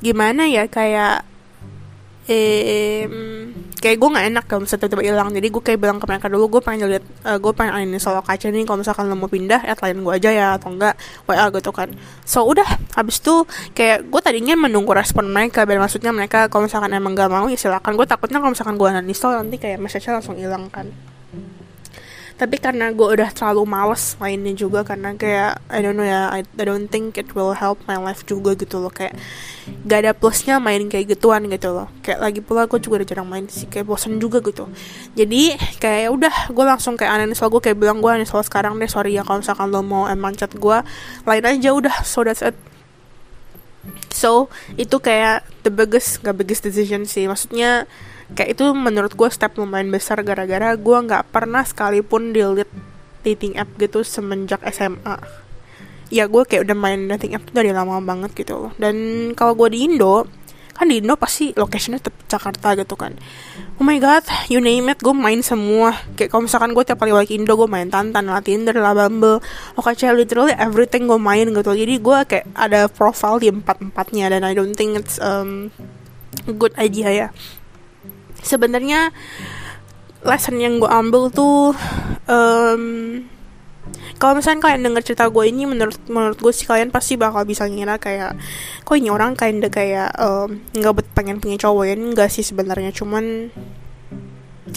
gimana 0.00 0.48
ya 0.48 0.64
kayak 0.72 1.28
eh 2.32 3.04
kayak 3.76 3.98
gue 4.00 4.08
nggak 4.08 4.26
enak 4.32 4.44
kalau 4.48 4.64
misalnya 4.64 4.88
tiba-tiba 4.88 5.04
hilang. 5.04 5.28
Jadi 5.36 5.46
gue 5.52 5.60
kayak 5.60 5.78
bilang 5.84 6.00
ke 6.00 6.08
mereka 6.08 6.32
dulu 6.32 6.56
gue 6.56 6.62
pengen 6.64 6.88
lihat 6.96 7.04
uh, 7.28 7.36
gue 7.36 7.52
pengen 7.52 7.92
ini 7.92 8.00
solo 8.00 8.24
kaca 8.24 8.48
nih 8.48 8.64
kalau 8.64 8.80
misalkan 8.80 9.04
lo 9.12 9.20
mau 9.20 9.28
pindah 9.28 9.60
ya 9.68 9.76
lain 9.76 10.00
gue 10.00 10.14
aja 10.16 10.30
ya 10.32 10.46
atau 10.56 10.72
enggak 10.72 10.96
wa 11.28 11.44
gitu 11.52 11.70
kan. 11.76 11.92
So 12.24 12.48
udah 12.48 12.64
habis 12.96 13.20
itu 13.20 13.44
kayak 13.76 14.08
gue 14.08 14.20
tadinya 14.24 14.56
menunggu 14.56 14.96
respon 14.96 15.28
mereka 15.28 15.68
biar 15.68 15.76
maksudnya 15.76 16.08
mereka 16.08 16.48
kalau 16.48 16.72
misalkan 16.72 16.88
emang 16.96 17.12
gak 17.12 17.28
mau 17.28 17.44
ya 17.52 17.58
silakan. 17.60 18.00
Gue 18.00 18.08
takutnya 18.08 18.40
kalau 18.40 18.56
misalkan 18.56 18.80
gue 18.80 18.88
uninstall 18.88 19.44
nanti 19.44 19.60
kayak 19.60 19.76
message 19.76 20.08
langsung 20.08 20.40
hilang 20.40 20.72
kan 20.72 21.11
tapi 22.40 22.56
karena 22.58 22.90
gue 22.90 23.04
udah 23.04 23.30
terlalu 23.30 23.68
males 23.68 24.16
mainnya 24.16 24.52
juga 24.56 24.82
karena 24.82 25.14
kayak 25.14 25.60
I 25.68 25.78
don't 25.84 25.96
know 25.96 26.06
ya 26.06 26.32
I, 26.32 26.42
I 26.44 26.64
don't 26.64 26.88
think 26.88 27.20
it 27.20 27.32
will 27.36 27.54
help 27.54 27.80
my 27.84 28.00
life 28.00 28.24
juga 28.24 28.56
gitu 28.56 28.80
loh. 28.80 28.90
Kayak 28.92 29.16
gak 29.86 29.98
ada 30.02 30.12
plusnya 30.16 30.58
main 30.58 30.88
kayak 30.90 31.14
gituan 31.16 31.46
gitu 31.46 31.70
loh. 31.70 31.88
Kayak 32.00 32.18
lagi 32.24 32.40
pula 32.42 32.66
gue 32.66 32.78
juga 32.80 33.02
udah 33.02 33.08
jarang 33.08 33.28
main 33.28 33.46
sih 33.46 33.68
kayak 33.68 33.86
bosan 33.86 34.16
juga 34.18 34.40
gitu. 34.42 34.66
Jadi 35.14 35.54
kayak 35.78 36.08
udah 36.12 36.34
gue 36.50 36.64
langsung 36.64 36.94
kayak 36.96 37.20
aneh 37.20 37.36
soal 37.36 37.52
gue 37.52 37.62
kayak 37.62 37.78
bilang 37.78 38.02
gue 38.02 38.10
soal 38.26 38.42
sekarang 38.42 38.76
deh 38.80 38.88
sorry 38.88 39.14
ya 39.14 39.22
kalau 39.22 39.44
misalkan 39.44 39.68
lo 39.70 39.84
mau 39.84 40.08
emang 40.08 40.34
chat 40.34 40.50
gue 40.52 40.78
lain 41.28 41.44
aja 41.44 41.70
udah 41.70 41.96
so 42.02 42.24
that's 42.26 42.42
it. 42.42 42.56
So 44.12 44.52
itu 44.78 45.02
kayak 45.02 45.42
the 45.66 45.70
biggest 45.70 46.22
gak 46.22 46.38
biggest 46.38 46.62
decision 46.62 47.06
sih. 47.06 47.26
Maksudnya 47.26 47.86
kayak 48.32 48.58
itu 48.58 48.64
menurut 48.72 49.12
gue 49.14 49.28
step 49.28 49.56
lumayan 49.60 49.92
besar 49.92 50.20
gara-gara 50.24 50.74
gue 50.74 50.98
nggak 51.08 51.32
pernah 51.32 51.62
sekalipun 51.62 52.32
delete 52.32 52.72
dating 53.22 53.54
app 53.56 53.70
gitu 53.78 54.02
semenjak 54.02 54.60
SMA 54.74 55.42
ya 56.12 56.28
gue 56.28 56.42
kayak 56.44 56.68
udah 56.68 56.76
main 56.76 57.08
dating 57.16 57.32
app 57.40 57.48
dari 57.56 57.72
lama 57.72 57.96
banget 58.04 58.36
gitu 58.36 58.68
loh. 58.68 58.72
Dan 58.76 58.94
kalau 59.32 59.56
gue 59.56 59.72
di 59.72 59.88
Indo 59.88 60.28
kan 60.72 60.88
di 60.88 61.00
Indo 61.00 61.16
pasti 61.20 61.52
locationnya 61.56 62.00
tetap 62.00 62.20
Jakarta 62.28 62.76
gitu 62.76 63.00
kan. 63.00 63.16
Oh 63.80 63.84
my 63.84 63.96
god 63.96 64.20
you 64.52 64.60
name 64.60 64.92
it 64.92 65.00
gue 65.00 65.16
main 65.16 65.40
semua. 65.40 65.96
Kayak 66.20 66.36
kalau 66.36 66.44
misalkan 66.44 66.76
gue 66.76 66.84
tiap 66.84 67.00
kali 67.00 67.16
balik 67.16 67.32
Indo 67.32 67.56
gue 67.56 67.64
main 67.64 67.88
Tantan 67.88 68.28
lah 68.28 68.44
Tinder 68.44 68.76
lah 68.76 68.92
Bumble. 68.92 69.40
Oke 69.80 69.96
okay, 69.96 70.12
literally 70.12 70.52
everything 70.52 71.08
gue 71.08 71.16
main 71.16 71.48
gitu 71.48 71.72
jadi 71.72 71.94
gue 71.96 72.18
kayak 72.28 72.44
ada 72.52 72.92
profile 72.92 73.40
di 73.40 73.48
empat 73.48 73.80
empatnya 73.80 74.28
dan 74.36 74.44
I 74.44 74.52
don't 74.52 74.76
think 74.76 75.00
it's 75.00 75.16
um, 75.16 75.72
good 76.60 76.76
idea 76.76 77.08
ya 77.08 77.28
sebenarnya 78.42 79.14
lesson 80.22 80.58
yang 80.58 80.78
gue 80.78 80.90
ambil 80.90 81.30
tuh 81.30 81.74
um, 82.30 82.84
kalau 84.22 84.38
misalnya 84.38 84.62
kalian 84.62 84.86
denger 84.86 85.02
cerita 85.02 85.26
gue 85.26 85.44
ini 85.50 85.66
menurut 85.66 85.98
menurut 86.06 86.38
gue 86.38 86.54
sih 86.54 86.62
kalian 86.62 86.94
pasti 86.94 87.18
bakal 87.18 87.42
bisa 87.42 87.66
ngira 87.66 87.98
kayak 87.98 88.38
kok 88.86 88.94
ini 88.94 89.10
orang 89.10 89.34
kinda 89.34 89.66
kayak 89.66 90.14
nggak 90.70 90.92
um, 90.94 91.02
pengen 91.10 91.42
punya 91.42 91.58
cowok 91.58 91.90
ya? 91.90 91.94
Enggak 91.98 92.30
sih 92.30 92.46
sebenarnya. 92.46 92.94
Cuman 92.94 93.50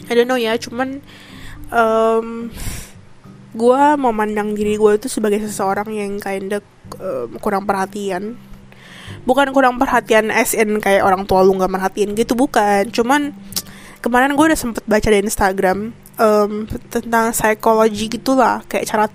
I 0.10 0.14
don't 0.18 0.26
know 0.26 0.40
ya. 0.40 0.58
Cuman 0.58 0.98
um, 1.70 2.50
gue 3.54 3.82
memandang 4.02 4.58
diri 4.58 4.82
gue 4.82 4.92
itu 4.98 5.08
sebagai 5.14 5.38
seseorang 5.46 5.94
yang 5.94 6.18
kinda 6.18 6.66
um, 6.98 7.38
kurang 7.38 7.70
perhatian. 7.70 8.42
Bukan 9.30 9.54
kurang 9.54 9.78
perhatian 9.78 10.34
SN 10.34 10.82
kayak 10.82 11.06
orang 11.06 11.30
tua 11.30 11.46
lu 11.46 11.54
nggak 11.54 11.70
merhatiin 11.70 12.18
gitu 12.18 12.34
bukan. 12.34 12.90
Cuman 12.90 13.38
kemarin 14.06 14.38
gue 14.38 14.46
udah 14.54 14.60
sempet 14.60 14.86
baca 14.86 15.10
di 15.10 15.18
Instagram 15.18 15.90
um, 16.22 16.70
tentang 16.94 17.34
psikologi 17.34 18.06
gitulah 18.06 18.62
kayak 18.70 18.86
cara 18.86 19.06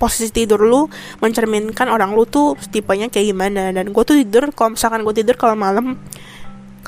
posisi 0.00 0.32
tidur 0.32 0.62
lu 0.62 0.86
mencerminkan 1.20 1.90
orang 1.90 2.16
lu 2.16 2.24
tuh 2.24 2.56
tipenya 2.72 3.12
kayak 3.12 3.28
gimana. 3.28 3.74
Dan 3.76 3.92
gue 3.92 4.02
tuh 4.08 4.16
tidur 4.16 4.48
kalau 4.56 4.72
misalkan 4.72 5.04
gue 5.04 5.12
tidur 5.12 5.36
kalau 5.36 5.52
malam 5.52 6.00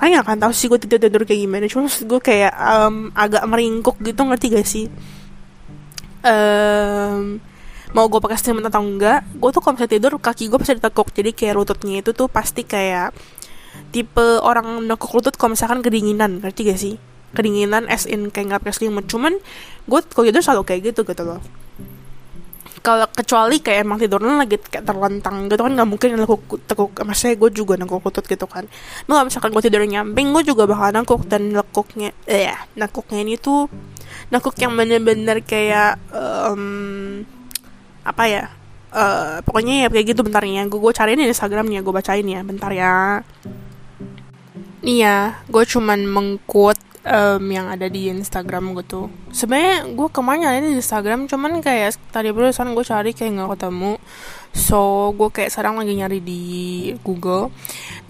kalian 0.01 0.25
gak 0.25 0.33
akan 0.33 0.39
tahu 0.49 0.53
sih 0.57 0.67
gue 0.73 0.81
tidur 0.81 0.97
tidur 0.97 1.23
kayak 1.29 1.41
gimana. 1.45 1.69
Cuma 1.69 1.85
maksud 1.85 2.09
gue 2.09 2.21
kayak 2.25 2.57
um, 2.57 3.13
agak 3.13 3.45
meringkuk 3.45 4.01
gitu 4.01 4.21
ngerti 4.25 4.47
gak 4.57 4.65
sih? 4.65 4.87
Um, 6.25 7.45
mau 7.93 8.07
gue 8.09 8.21
pakai 8.23 8.39
selimut 8.39 8.65
atau 8.71 8.85
enggak 8.85 9.25
gue 9.35 9.51
tuh 9.51 9.61
kalau 9.61 9.75
misalnya 9.77 9.93
tidur 10.01 10.13
kaki 10.17 10.49
gue 10.49 10.57
pasti 10.57 10.81
ditekuk. 10.81 11.13
Jadi 11.13 11.31
kayak 11.37 11.55
lututnya 11.61 12.01
itu 12.01 12.17
tuh 12.17 12.33
pasti 12.33 12.65
kayak 12.65 13.13
tipe 13.91 14.39
orang 14.41 14.87
nekuk 14.87 15.11
lutut 15.13 15.35
kalau 15.35 15.53
misalkan 15.59 15.83
kedinginan 15.83 16.39
ngerti 16.41 16.63
gak 16.71 16.81
sih 16.81 17.10
kedinginan 17.37 17.87
as 17.87 18.07
in 18.07 18.31
kayak 18.31 18.47
nggak 18.55 18.61
pakai 18.67 18.75
selimut. 18.77 19.07
Cuman 19.07 19.39
gue 19.87 20.01
kalau 20.11 20.25
tidur 20.27 20.43
selalu 20.43 20.63
kayak 20.67 20.81
gitu 20.95 21.07
gitu 21.07 21.23
loh. 21.23 21.41
Kalau 22.81 23.05
kecuali 23.13 23.61
kayak 23.61 23.85
emang 23.85 24.01
tidurnya 24.01 24.41
lagi 24.41 24.57
kayak 24.57 24.89
terlentang 24.89 25.53
gitu 25.53 25.61
kan 25.61 25.73
nggak 25.77 25.89
mungkin 25.89 26.17
nekuk 26.17 26.65
tekuk 26.65 26.97
maksudnya 27.05 27.37
gue 27.37 27.51
juga 27.53 27.77
nekuk 27.77 28.01
lutut 28.01 28.25
gitu 28.25 28.47
kan. 28.49 28.65
Nah 29.05 29.21
misalkan 29.21 29.53
gue 29.53 29.63
tidur 29.63 29.85
nyamping 29.85 30.33
gue 30.33 30.43
juga 30.49 30.65
bakal 30.65 30.89
nekuk 30.97 31.29
dan 31.29 31.53
nekuknya 31.53 32.17
eh 32.25 32.49
ya 32.49 32.57
nekuknya 32.81 33.21
ini 33.21 33.37
tuh 33.37 33.69
nekuk 34.33 34.57
yang 34.57 34.73
bener-bener 34.73 35.45
kayak 35.45 36.01
um, 36.09 37.21
apa 38.01 38.23
ya 38.25 38.43
uh, 38.97 39.45
pokoknya 39.45 39.85
ya 39.85 39.89
kayak 39.93 40.17
gitu 40.17 40.25
bentarnya. 40.25 40.65
Gue 40.73 40.81
gue 40.81 40.93
cariin 40.97 41.21
di 41.21 41.29
Instagramnya 41.29 41.85
gue 41.85 41.93
bacain 41.93 42.25
ya 42.25 42.41
bentar 42.41 42.73
ya. 42.73 43.21
Iya, 44.81 45.45
gue 45.53 45.65
cuman 45.69 46.09
mengquote 46.09 46.81
um, 47.05 47.45
yang 47.49 47.71
ada 47.71 47.87
di 47.89 48.09
Instagram 48.13 48.77
gitu. 48.83 49.09
Sebenarnya 49.33 49.89
gue 49.93 50.09
ke 50.11 50.21
mana 50.21 50.57
ini 50.59 50.77
di 50.77 50.81
Instagram, 50.81 51.29
cuman 51.31 51.61
kayak 51.65 51.97
tadi 52.13 52.33
barusan 52.33 52.73
gue 52.77 52.85
cari 52.85 53.11
kayak 53.17 53.33
nggak 53.41 53.51
ketemu. 53.57 53.93
So 54.51 55.11
gue 55.15 55.31
kayak 55.31 55.51
sekarang 55.55 55.79
lagi 55.79 55.95
nyari 55.95 56.19
di 56.21 56.43
Google. 57.07 57.55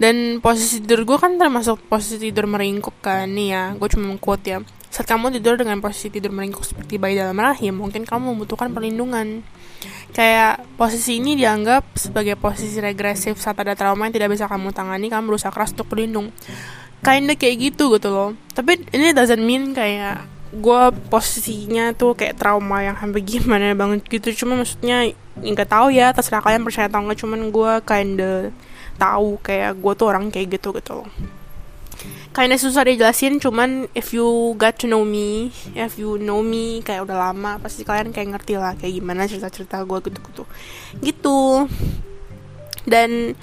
Dan 0.01 0.41
posisi 0.41 0.81
tidur 0.81 1.05
gue 1.05 1.17
kan 1.21 1.37
termasuk 1.37 1.85
posisi 1.85 2.17
tidur 2.31 2.49
meringkuk 2.49 2.97
kan 2.99 3.29
nih 3.29 3.47
ya. 3.53 3.63
Gue 3.77 3.87
cuma 3.91 4.11
mengquote 4.11 4.45
ya. 4.47 4.59
Saat 4.91 5.07
kamu 5.07 5.31
tidur 5.39 5.55
dengan 5.55 5.79
posisi 5.79 6.11
tidur 6.11 6.35
meringkuk 6.35 6.67
seperti 6.67 6.99
bayi 6.99 7.15
dalam 7.15 7.39
rahim, 7.39 7.79
mungkin 7.79 8.03
kamu 8.03 8.35
membutuhkan 8.35 8.75
perlindungan. 8.75 9.39
Kayak 10.11 10.67
posisi 10.75 11.23
ini 11.23 11.39
dianggap 11.39 11.95
sebagai 11.95 12.35
posisi 12.35 12.83
regresif 12.83 13.39
saat 13.39 13.55
ada 13.63 13.71
trauma 13.71 14.03
yang 14.05 14.13
tidak 14.13 14.35
bisa 14.35 14.51
kamu 14.51 14.75
tangani, 14.75 15.07
kamu 15.07 15.31
berusaha 15.31 15.47
keras 15.47 15.71
untuk 15.71 15.95
berlindung. 15.95 16.35
Kinda 17.01 17.33
kayak 17.33 17.73
gitu 17.73 17.97
gitu 17.97 18.09
loh. 18.13 18.37
Tapi 18.53 18.85
ini 18.93 19.09
doesn't 19.13 19.41
mean 19.41 19.73
kayak 19.73 20.21
gue 20.51 20.81
posisinya 21.07 21.95
tuh 21.95 22.13
kayak 22.13 22.37
trauma 22.37 22.83
yang 22.85 22.93
hampir 22.93 23.25
gimana 23.37 23.73
banget 23.73 24.05
gitu. 24.05 24.45
Cuma 24.45 24.57
maksudnya 24.57 25.09
nggak 25.41 25.69
tahu 25.69 25.89
ya 25.89 26.13
terserah 26.13 26.45
kalian 26.45 26.61
percaya 26.61 26.85
atau 26.85 27.01
nggak. 27.01 27.17
Cuman 27.17 27.41
gue 27.49 27.71
kinda 27.81 28.33
tahu 29.01 29.41
kayak 29.41 29.81
gue 29.81 29.93
tuh 29.97 30.05
orang 30.05 30.29
kayak 30.29 30.61
gitu 30.61 30.77
gitu 30.77 31.01
loh. 31.01 31.09
Kinda 32.31 32.55
susah 32.55 32.87
dijelasin 32.87 33.43
cuman 33.43 33.91
if 33.91 34.15
you 34.15 34.55
got 34.55 34.79
to 34.79 34.87
know 34.87 35.03
me 35.03 35.51
if 35.75 35.99
you 35.99 36.15
know 36.15 36.39
me 36.39 36.79
kayak 36.79 37.03
udah 37.03 37.17
lama 37.27 37.59
pasti 37.59 37.83
kalian 37.83 38.15
kayak 38.15 38.39
ngerti 38.39 38.55
lah 38.55 38.71
kayak 38.79 39.03
gimana 39.03 39.27
cerita-cerita 39.27 39.83
gue 39.83 39.99
gitu-gitu. 40.05 40.43
Gitu. 41.01 41.41
Dan 42.85 43.35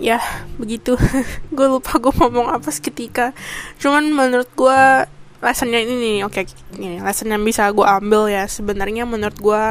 ya 0.00 0.18
begitu. 0.56 0.96
Gue 1.56 1.66
lupa 1.68 2.00
gue 2.00 2.10
ngomong 2.10 2.48
apa 2.48 2.72
seketika. 2.72 3.36
Cuman 3.76 4.08
menurut 4.10 4.48
gue 4.56 4.80
lessonnya 5.40 5.80
ini 5.80 5.96
nih 5.96 6.16
oke 6.28 6.44
okay, 6.44 6.44
ini 6.76 7.00
lesson 7.00 7.32
yang 7.32 7.44
bisa 7.44 7.68
gue 7.70 7.84
ambil 7.84 8.32
ya. 8.32 8.48
Sebenarnya 8.48 9.04
menurut 9.04 9.36
gue 9.36 9.62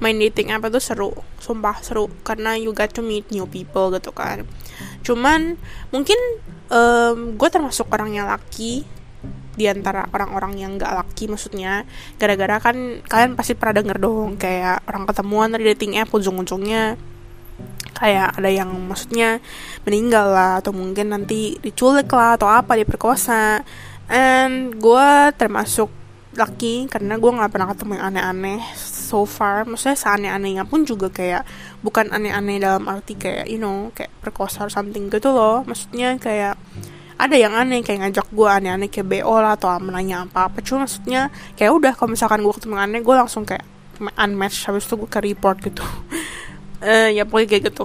main 0.00 0.16
dating 0.16 0.56
apa 0.56 0.72
tuh 0.72 0.80
seru 0.80 1.12
sumpah 1.38 1.84
seru. 1.84 2.08
Karena 2.24 2.56
you 2.56 2.72
got 2.72 2.96
to 2.96 3.04
meet 3.04 3.28
new 3.28 3.44
people 3.44 3.92
gitu 3.92 4.10
kan. 4.16 4.48
Cuman 5.04 5.60
mungkin 5.92 6.18
um, 6.72 7.36
gue 7.36 7.48
termasuk 7.52 7.86
orang 7.92 8.16
yang 8.16 8.26
laki 8.26 8.88
di 9.56 9.64
antara 9.64 10.04
orang-orang 10.12 10.60
yang 10.60 10.70
gak 10.76 11.04
laki 11.04 11.28
maksudnya. 11.28 11.88
Gara-gara 12.20 12.60
kan 12.60 13.00
kalian 13.04 13.36
pasti 13.36 13.56
pernah 13.56 13.80
denger 13.80 13.96
dong 14.00 14.36
kayak 14.36 14.84
orang 14.88 15.04
ketemuan 15.08 15.48
dari 15.52 15.72
dating 15.72 15.96
app 15.96 16.12
ujung-ujungnya 16.12 17.15
kayak 17.96 18.36
ada 18.36 18.50
yang 18.52 18.68
maksudnya 18.84 19.40
meninggal 19.88 20.28
lah 20.28 20.52
atau 20.60 20.76
mungkin 20.76 21.16
nanti 21.16 21.56
diculik 21.58 22.12
lah 22.12 22.36
atau 22.36 22.46
apa 22.46 22.76
diperkosa. 22.76 23.64
And 24.06 24.76
gue 24.76 25.08
termasuk 25.34 25.88
laki 26.36 26.92
karena 26.92 27.16
gue 27.16 27.32
nggak 27.32 27.48
pernah 27.48 27.72
ketemu 27.72 27.92
yang 27.96 28.04
aneh-aneh 28.12 28.60
so 28.76 29.24
far. 29.24 29.64
Maksudnya 29.64 29.96
seaneh-anehnya 29.96 30.68
pun 30.68 30.84
juga 30.84 31.08
kayak 31.08 31.48
bukan 31.80 32.12
aneh-aneh 32.12 32.60
dalam 32.60 32.84
arti 32.86 33.16
kayak 33.16 33.48
you 33.48 33.56
know 33.56 33.88
kayak 33.96 34.12
perkosa 34.20 34.68
or 34.68 34.70
something 34.70 35.08
gitu 35.08 35.32
loh. 35.32 35.64
Maksudnya 35.64 36.20
kayak 36.20 36.60
ada 37.16 37.32
yang 37.32 37.56
aneh 37.56 37.80
kayak 37.80 38.04
ngajak 38.04 38.28
gue 38.28 38.48
aneh-aneh 38.48 38.92
kayak 38.92 39.08
BO 39.08 39.40
lah 39.40 39.56
atau 39.56 39.72
menanya 39.80 40.28
apa-apa. 40.28 40.60
Cuma 40.60 40.84
maksudnya 40.84 41.32
kayak 41.56 41.72
udah 41.72 41.92
kalau 41.96 42.12
misalkan 42.12 42.44
gue 42.44 42.52
ketemu 42.52 42.76
aneh 42.76 43.00
gue 43.00 43.16
langsung 43.16 43.48
kayak 43.48 43.64
unmatch 44.20 44.68
habis 44.68 44.84
itu 44.84 44.94
gue 45.00 45.08
ke 45.08 45.20
report 45.24 45.56
gitu 45.64 45.80
uh, 46.82 47.08
ya 47.12 47.24
pokoknya 47.24 47.48
kayak 47.48 47.64
gitu. 47.72 47.84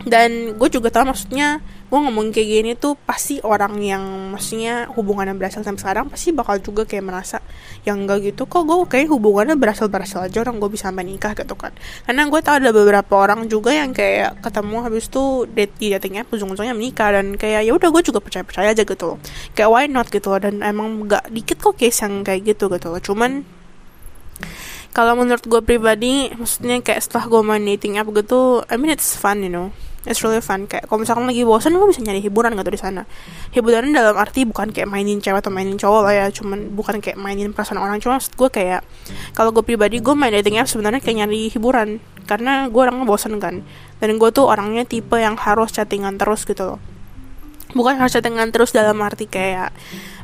Dan 0.00 0.56
gue 0.56 0.68
juga 0.72 0.88
tau 0.88 1.04
maksudnya 1.04 1.60
gue 1.90 1.98
ngomong 1.98 2.30
kayak 2.30 2.48
gini 2.48 2.72
tuh 2.78 2.94
pasti 2.94 3.42
orang 3.42 3.74
yang 3.82 4.30
maksudnya 4.30 4.86
hubungannya 4.94 5.34
berasal 5.34 5.66
sampai 5.66 5.82
sekarang 5.82 6.06
pasti 6.06 6.30
bakal 6.30 6.62
juga 6.62 6.86
kayak 6.86 7.02
merasa 7.02 7.42
yang 7.82 8.06
enggak 8.06 8.30
gitu 8.30 8.46
kok 8.46 8.62
gue 8.62 8.78
kayak 8.86 9.10
hubungannya 9.10 9.58
berasal 9.58 9.90
berasal 9.90 10.22
aja 10.22 10.38
orang 10.46 10.62
gue 10.62 10.70
bisa 10.70 10.88
sampai 10.88 11.02
nikah 11.02 11.34
gitu 11.34 11.58
kan. 11.58 11.74
Karena 12.06 12.30
gue 12.30 12.40
tau 12.46 12.62
ada 12.62 12.70
beberapa 12.70 13.12
orang 13.18 13.50
juga 13.50 13.74
yang 13.74 13.90
kayak 13.90 14.38
ketemu 14.38 14.76
habis 14.86 15.04
tuh 15.10 15.50
date 15.50 15.74
di 15.82 15.90
datingnya 15.90 16.22
ujung-ujungnya 16.30 16.78
menikah 16.78 17.10
dan 17.10 17.34
kayak 17.34 17.66
ya 17.66 17.72
udah 17.74 17.90
gue 17.90 18.02
juga 18.06 18.22
percaya 18.22 18.46
percaya 18.46 18.70
aja 18.70 18.86
gitu 18.86 19.04
loh. 19.04 19.18
Kayak 19.58 19.68
why 19.74 19.84
not? 19.90 20.06
gitu 20.08 20.30
loh. 20.30 20.40
Dan 20.40 20.62
emang 20.62 21.10
gak 21.10 21.26
dikit 21.28 21.58
kok 21.58 21.74
case 21.76 22.06
yang 22.06 22.22
kayak 22.22 22.54
gitu 22.54 22.70
gitu 22.70 22.88
loh. 22.88 23.02
Cuman 23.02 23.59
kalau 24.90 25.14
menurut 25.14 25.42
gue 25.46 25.60
pribadi 25.62 26.34
maksudnya 26.34 26.82
kayak 26.82 27.00
setelah 27.02 27.30
gue 27.30 27.40
main 27.46 27.62
dating 27.62 27.98
app 28.02 28.10
gitu 28.10 28.66
I 28.66 28.74
mean 28.74 28.90
it's 28.90 29.14
fun 29.14 29.42
you 29.46 29.52
know. 29.52 29.70
It's 30.08 30.24
really 30.24 30.40
fun. 30.40 30.64
Kayak 30.64 30.88
kalau 30.88 31.04
misalkan 31.04 31.28
lagi 31.28 31.44
bosan 31.44 31.76
lo 31.76 31.84
bisa 31.84 32.00
nyari 32.00 32.24
hiburan 32.24 32.56
gitu 32.56 32.72
di 32.72 32.80
sana. 32.80 33.04
Hiburan 33.52 33.92
dalam 33.92 34.16
arti 34.16 34.48
bukan 34.48 34.72
kayak 34.72 34.88
mainin 34.88 35.20
cewek 35.20 35.44
atau 35.44 35.52
mainin 35.52 35.76
cowok 35.76 36.08
lah 36.08 36.14
ya 36.16 36.26
cuman 36.32 36.72
bukan 36.72 37.04
kayak 37.04 37.20
mainin 37.20 37.52
perasaan 37.52 37.76
orang. 37.76 38.00
Cuma 38.00 38.16
maksud 38.16 38.32
gue 38.32 38.48
kayak 38.48 38.80
kalau 39.36 39.52
gue 39.52 39.60
pribadi 39.60 40.00
gue 40.00 40.16
main 40.16 40.32
dating 40.32 40.56
app 40.56 40.72
sebenarnya 40.72 41.04
kayak 41.04 41.28
nyari 41.28 41.52
hiburan. 41.52 42.00
Karena 42.24 42.72
gue 42.72 42.80
orangnya 42.80 43.04
bosan 43.04 43.36
kan. 43.36 43.60
Dan 44.00 44.16
gue 44.16 44.30
tuh 44.32 44.48
orangnya 44.48 44.88
tipe 44.88 45.20
yang 45.20 45.36
harus 45.36 45.68
chattingan 45.68 46.16
terus 46.16 46.48
gitu 46.48 46.64
loh. 46.64 46.78
Bukan 47.76 48.00
harus 48.00 48.16
chattingan 48.16 48.56
terus 48.56 48.72
dalam 48.72 48.96
arti 49.04 49.28
kayak 49.28 49.68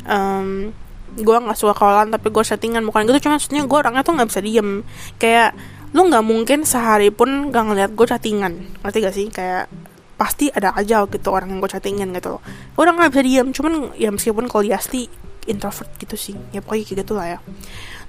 um, 0.08 0.72
gue 1.16 1.36
nggak 1.36 1.56
suka 1.56 1.72
kawalan 1.72 2.12
tapi 2.12 2.28
gue 2.28 2.44
chattingan 2.44 2.84
bukan 2.84 3.08
gitu. 3.08 3.26
Cuma 3.28 3.40
maksudnya 3.40 3.64
gue 3.64 3.78
orangnya 3.78 4.04
tuh 4.04 4.14
nggak 4.16 4.28
bisa 4.28 4.40
diem. 4.44 4.84
Kayak 5.16 5.56
lu 5.96 6.12
nggak 6.12 6.24
mungkin 6.24 6.68
sehari 6.68 7.08
pun 7.08 7.48
gak 7.48 7.64
ngeliat 7.72 7.90
gue 7.96 8.06
chattingan. 8.06 8.52
Ngerti 8.84 8.98
gak 9.00 9.14
sih? 9.16 9.26
Kayak 9.32 9.72
pasti 10.16 10.48
ada 10.48 10.72
aja 10.72 11.04
gitu 11.04 11.28
orang 11.28 11.52
yang 11.52 11.60
gue 11.60 11.70
chattingan 11.72 12.08
gitu 12.16 12.36
loh. 12.36 12.42
Orang 12.76 12.96
nggak 13.00 13.12
bisa 13.12 13.22
diam 13.24 13.48
cuman 13.52 13.72
ya 13.96 14.08
meskipun 14.08 14.48
kalau 14.48 14.64
dia 14.64 14.76
asli 14.80 15.08
introvert 15.48 15.88
gitu 16.00 16.16
sih. 16.16 16.36
Ya 16.52 16.60
pokoknya 16.60 16.84
kayak 16.84 16.98
gitu 17.04 17.12
lah 17.16 17.26
ya. 17.36 17.38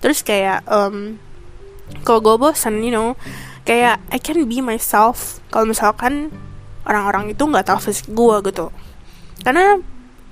Terus 0.04 0.20
kayak 0.24 0.64
um, 0.68 1.20
kalau 2.04 2.20
gue 2.24 2.36
bosan 2.40 2.84
you 2.84 2.92
know 2.92 3.16
kayak 3.68 4.00
I 4.12 4.20
can 4.20 4.40
be 4.48 4.60
myself. 4.64 5.40
Kalau 5.52 5.68
misalkan 5.68 6.32
orang-orang 6.88 7.36
itu 7.36 7.44
nggak 7.44 7.68
tahu 7.68 7.80
fisik 7.92 8.08
gue 8.12 8.36
gitu. 8.52 8.72
Karena 9.44 9.80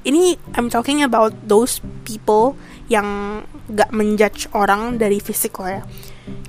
ini 0.05 0.37
I'm 0.53 0.69
talking 0.69 1.01
about 1.01 1.33
those 1.49 1.81
people 2.05 2.53
yang 2.87 3.41
gak 3.73 3.89
menjudge 3.89 4.45
orang 4.53 5.01
dari 5.01 5.17
fisik 5.17 5.57
loh 5.57 5.81
ya. 5.81 5.83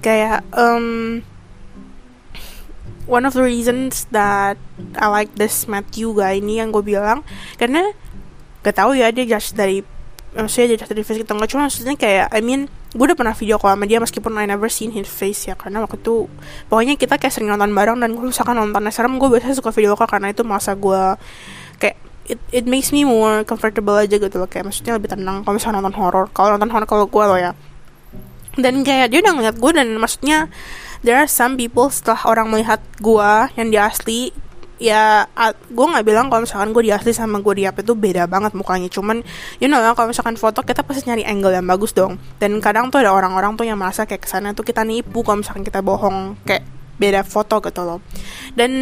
Kayak 0.05 0.45
um, 0.53 1.25
one 3.09 3.25
of 3.25 3.33
the 3.33 3.42
reasons 3.42 4.05
that 4.12 4.61
I 4.99 5.07
like 5.09 5.33
this 5.40 5.64
Matthew 5.64 6.12
guy 6.12 6.38
ini 6.42 6.61
yang 6.61 6.75
gue 6.75 6.85
bilang 6.85 7.25
karena 7.57 7.97
gak 8.61 8.77
tahu 8.77 8.99
ya 8.99 9.09
dia 9.14 9.25
just 9.25 9.57
dari 9.57 9.81
maksudnya 10.37 10.77
dia 10.77 10.79
just 10.85 10.92
dari 10.92 11.07
face 11.07 11.25
atau 11.25 11.38
enggak 11.38 11.51
cuma 11.57 11.71
maksudnya 11.71 11.97
kayak 11.97 12.29
I 12.35 12.45
mean 12.45 12.69
gue 12.92 13.05
udah 13.09 13.16
pernah 13.16 13.33
video 13.33 13.57
call 13.57 13.79
sama 13.79 13.88
dia 13.88 14.03
meskipun 14.03 14.37
I 14.37 14.45
never 14.45 14.69
seen 14.69 14.92
his 14.92 15.09
face 15.09 15.49
ya 15.49 15.55
karena 15.57 15.81
waktu 15.81 15.97
itu 16.03 16.29
pokoknya 16.69 17.01
kita 17.01 17.16
kayak 17.16 17.33
sering 17.33 17.49
nonton 17.49 17.73
bareng 17.73 18.03
dan 18.03 18.12
gue 18.12 18.27
misalkan 18.27 18.59
nonton 18.59 18.85
serem 18.92 19.16
gue 19.16 19.29
biasanya 19.33 19.57
suka 19.57 19.73
video 19.73 19.97
call 19.97 20.11
karena 20.11 20.35
itu 20.35 20.45
masa 20.45 20.77
gue 20.77 21.16
it, 22.27 22.39
it 22.51 22.65
makes 22.67 22.91
me 22.91 23.07
more 23.07 23.47
comfortable 23.47 23.95
aja 23.95 24.19
gitu 24.19 24.37
loh. 24.37 24.51
Kayak 24.51 24.71
maksudnya 24.71 24.99
lebih 24.99 25.11
tenang 25.15 25.47
kalau 25.47 25.55
misalnya 25.57 25.81
nonton 25.83 25.97
horror. 25.97 26.27
Kalau 26.35 26.55
nonton 26.55 26.71
horror 26.71 26.89
kalau 26.89 27.07
gue 27.07 27.25
loh 27.25 27.39
ya. 27.39 27.53
Dan 28.57 28.83
kayak 28.83 29.12
dia 29.12 29.21
udah 29.21 29.33
ngeliat 29.37 29.57
gue 29.61 29.73
dan 29.77 29.89
maksudnya 30.01 30.39
there 31.05 31.17
are 31.17 31.29
some 31.29 31.55
people 31.61 31.87
setelah 31.93 32.25
orang 32.27 32.49
melihat 32.49 32.81
gue 32.99 33.31
yang 33.55 33.69
di 33.69 33.79
asli 33.79 34.33
ya 34.77 35.25
gue 35.73 35.87
nggak 35.89 36.05
bilang 36.05 36.29
kalau 36.29 36.45
misalkan 36.45 36.77
gue 36.77 36.85
di 36.85 36.93
asli 36.93 37.09
sama 37.17 37.41
gue 37.41 37.55
di 37.57 37.65
apa 37.65 37.81
itu 37.81 37.93
beda 37.93 38.29
banget 38.29 38.53
mukanya. 38.57 38.89
Cuman 38.93 39.21
you 39.61 39.69
know 39.69 39.81
kalau 39.93 40.09
misalkan 40.12 40.37
foto 40.41 40.65
kita 40.65 40.85
pasti 40.85 41.09
nyari 41.09 41.25
angle 41.25 41.53
yang 41.53 41.65
bagus 41.65 41.93
dong. 41.93 42.21
Dan 42.41 42.61
kadang 42.61 42.89
tuh 42.89 43.01
ada 43.05 43.12
orang-orang 43.12 43.57
tuh 43.57 43.65
yang 43.69 43.77
merasa 43.81 44.09
kayak 44.09 44.25
ke 44.25 44.29
sana 44.29 44.53
tuh 44.57 44.65
kita 44.65 44.85
nipu 44.85 45.21
kalau 45.21 45.41
misalkan 45.45 45.65
kita 45.65 45.81
bohong. 45.85 46.37
Kayak 46.45 46.65
beda 46.97 47.21
foto 47.29 47.61
gitu 47.61 47.85
loh. 47.85 48.01
Dan 48.57 48.73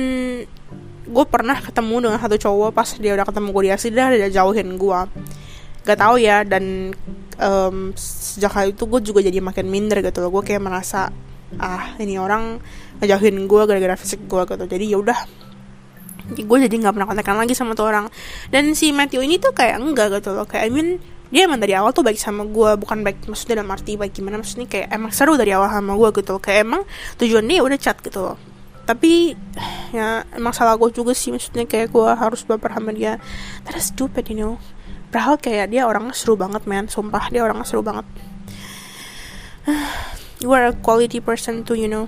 gue 1.04 1.24
pernah 1.28 1.60
ketemu 1.60 2.08
dengan 2.08 2.18
satu 2.18 2.36
cowok 2.40 2.70
pas 2.72 2.88
dia 2.96 3.12
udah 3.12 3.26
ketemu 3.28 3.48
gue 3.52 3.62
di 3.68 3.72
asli 3.72 3.88
dia 3.92 4.28
jauhin 4.32 4.80
gue 4.80 5.00
gak 5.84 6.00
tau 6.00 6.16
ya 6.16 6.42
dan 6.48 6.96
um, 7.38 7.92
sejak 7.94 8.52
hari 8.56 8.70
itu 8.72 8.88
gue 8.88 9.00
juga 9.04 9.20
jadi 9.20 9.38
makin 9.44 9.68
minder 9.68 10.00
gitu 10.00 10.24
loh. 10.24 10.32
Gue 10.32 10.42
kayak 10.42 10.64
merasa 10.64 11.12
ah 11.60 11.94
ini 12.02 12.18
orang 12.18 12.58
ngejauhin 12.98 13.36
gue 13.46 13.62
gara-gara 13.68 13.94
fisik 14.00 14.24
gue 14.24 14.42
gitu. 14.48 14.64
Jadi 14.64 14.84
ya 14.88 14.96
udah 14.98 15.18
gue 16.24 16.58
jadi 16.64 16.72
nggak 16.72 16.94
pernah 16.96 17.08
kontekan 17.08 17.36
lagi 17.36 17.52
sama 17.52 17.76
tuh 17.76 17.84
orang. 17.92 18.08
Dan 18.48 18.72
si 18.72 18.96
Matthew 18.96 19.28
ini 19.28 19.36
tuh 19.36 19.52
kayak 19.52 19.76
enggak 19.76 20.08
gitu 20.20 20.32
loh. 20.32 20.48
Kayak 20.48 20.64
I 20.66 20.70
mean 20.72 20.88
dia 21.28 21.44
emang 21.44 21.60
dari 21.60 21.76
awal 21.76 21.92
tuh 21.92 22.00
baik 22.00 22.16
sama 22.16 22.48
gue 22.48 22.70
bukan 22.80 23.04
baik 23.04 23.28
maksudnya 23.28 23.60
dalam 23.60 23.68
arti 23.74 24.00
baik 24.00 24.16
gimana 24.16 24.40
maksudnya 24.40 24.70
kayak 24.70 24.88
emang 24.88 25.10
seru 25.12 25.36
dari 25.36 25.52
awal 25.52 25.68
sama 25.68 25.92
gue 26.00 26.08
gitu 26.16 26.40
loh. 26.40 26.42
Kayak 26.42 26.64
emang 26.64 26.82
tujuan 27.20 27.44
dia 27.44 27.60
udah 27.60 27.76
chat 27.76 28.00
gitu 28.00 28.24
loh 28.24 28.53
tapi 28.84 29.32
ya 29.96 30.28
emang 30.36 30.52
salah 30.52 30.76
gue 30.76 30.92
juga 30.92 31.16
sih 31.16 31.32
maksudnya 31.32 31.64
kayak 31.64 31.88
gue 31.88 32.08
harus 32.12 32.44
baper 32.44 32.76
sama 32.76 32.92
dia. 32.92 33.16
That 33.64 33.80
is 33.80 33.88
stupid 33.88 34.28
you 34.28 34.36
know. 34.36 34.54
Padahal 35.08 35.40
kayak 35.40 35.72
dia 35.72 35.88
orangnya 35.88 36.12
seru 36.12 36.36
banget 36.36 36.68
man. 36.68 36.92
Sumpah 36.92 37.32
dia 37.32 37.40
orangnya 37.40 37.64
seru 37.64 37.80
banget. 37.80 38.04
You 40.42 40.52
are 40.52 40.68
a 40.68 40.76
quality 40.76 41.24
person 41.24 41.64
too 41.64 41.72
you 41.72 41.88
know. 41.88 42.04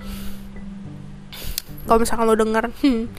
Kalau 1.89 2.03
misalkan 2.03 2.27
lo 2.29 2.35
denger 2.37 2.69
hmm, 2.83 3.09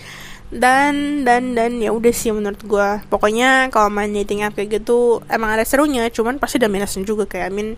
dan 0.54 1.24
dan 1.26 1.56
dan 1.56 1.80
ya 1.80 1.90
udah 1.90 2.12
sih 2.12 2.30
menurut 2.30 2.60
gue 2.62 2.88
pokoknya 3.08 3.72
kalau 3.72 3.88
main 3.88 4.12
dating 4.12 4.44
app 4.44 4.54
kayak 4.54 4.80
gitu 4.80 5.24
emang 5.28 5.56
ada 5.56 5.64
serunya 5.64 6.08
cuman 6.12 6.38
pasti 6.38 6.62
ada 6.62 6.70
minusnya 6.70 7.02
juga. 7.02 7.26
Kayak 7.26 7.50
I 7.50 7.52
mean 7.56 7.68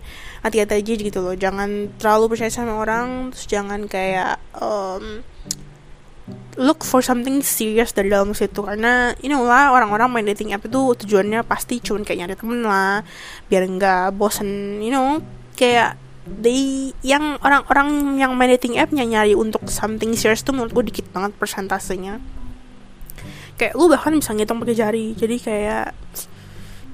hati-hati 0.45 0.83
aja 0.83 0.93
gitu 0.99 1.19
loh. 1.23 1.33
Jangan 1.33 1.97
terlalu 1.97 2.37
percaya 2.37 2.53
sama 2.53 2.77
orang 2.77 3.33
terus 3.33 3.49
jangan 3.49 3.89
kayak 3.89 4.37
um, 4.59 5.25
look 6.59 6.83
for 6.83 6.99
something 6.99 7.39
serious 7.41 7.95
dari 7.95 8.11
dalam 8.11 8.35
situ. 8.35 8.61
Karena 8.63 9.15
you 9.23 9.29
know 9.31 9.43
lah 9.45 9.71
orang-orang 9.71 10.09
main 10.11 10.27
dating 10.27 10.51
app 10.55 10.65
itu 10.65 10.95
tujuannya 11.05 11.43
pasti 11.47 11.79
cuman 11.79 12.03
kayak 12.03 12.19
nyari 12.25 12.35
temen 12.37 12.61
lah 12.65 13.01
biar 13.47 13.63
enggak 13.67 14.15
bosen 14.15 14.79
you 14.83 14.91
know. 14.91 15.19
Kayak 15.55 15.99
they 16.25 16.93
yang 17.01 17.37
orang-orang 17.41 18.17
yang 18.21 18.33
main 18.37 18.53
dating 18.53 18.77
app 18.77 18.93
nyari 18.93 19.33
untuk 19.33 19.65
something 19.67 20.13
serious 20.13 20.45
tuh 20.45 20.53
menurut 20.53 20.71
gue 20.71 20.83
dikit 20.93 21.07
banget 21.13 21.33
persentasenya. 21.37 22.21
Kayak 23.57 23.77
lu 23.77 23.89
bahkan 23.89 24.15
bisa 24.17 24.33
ngitung 24.33 24.61
pakai 24.61 24.77
jari. 24.77 25.05
Jadi 25.13 25.35
kayak 25.37 25.93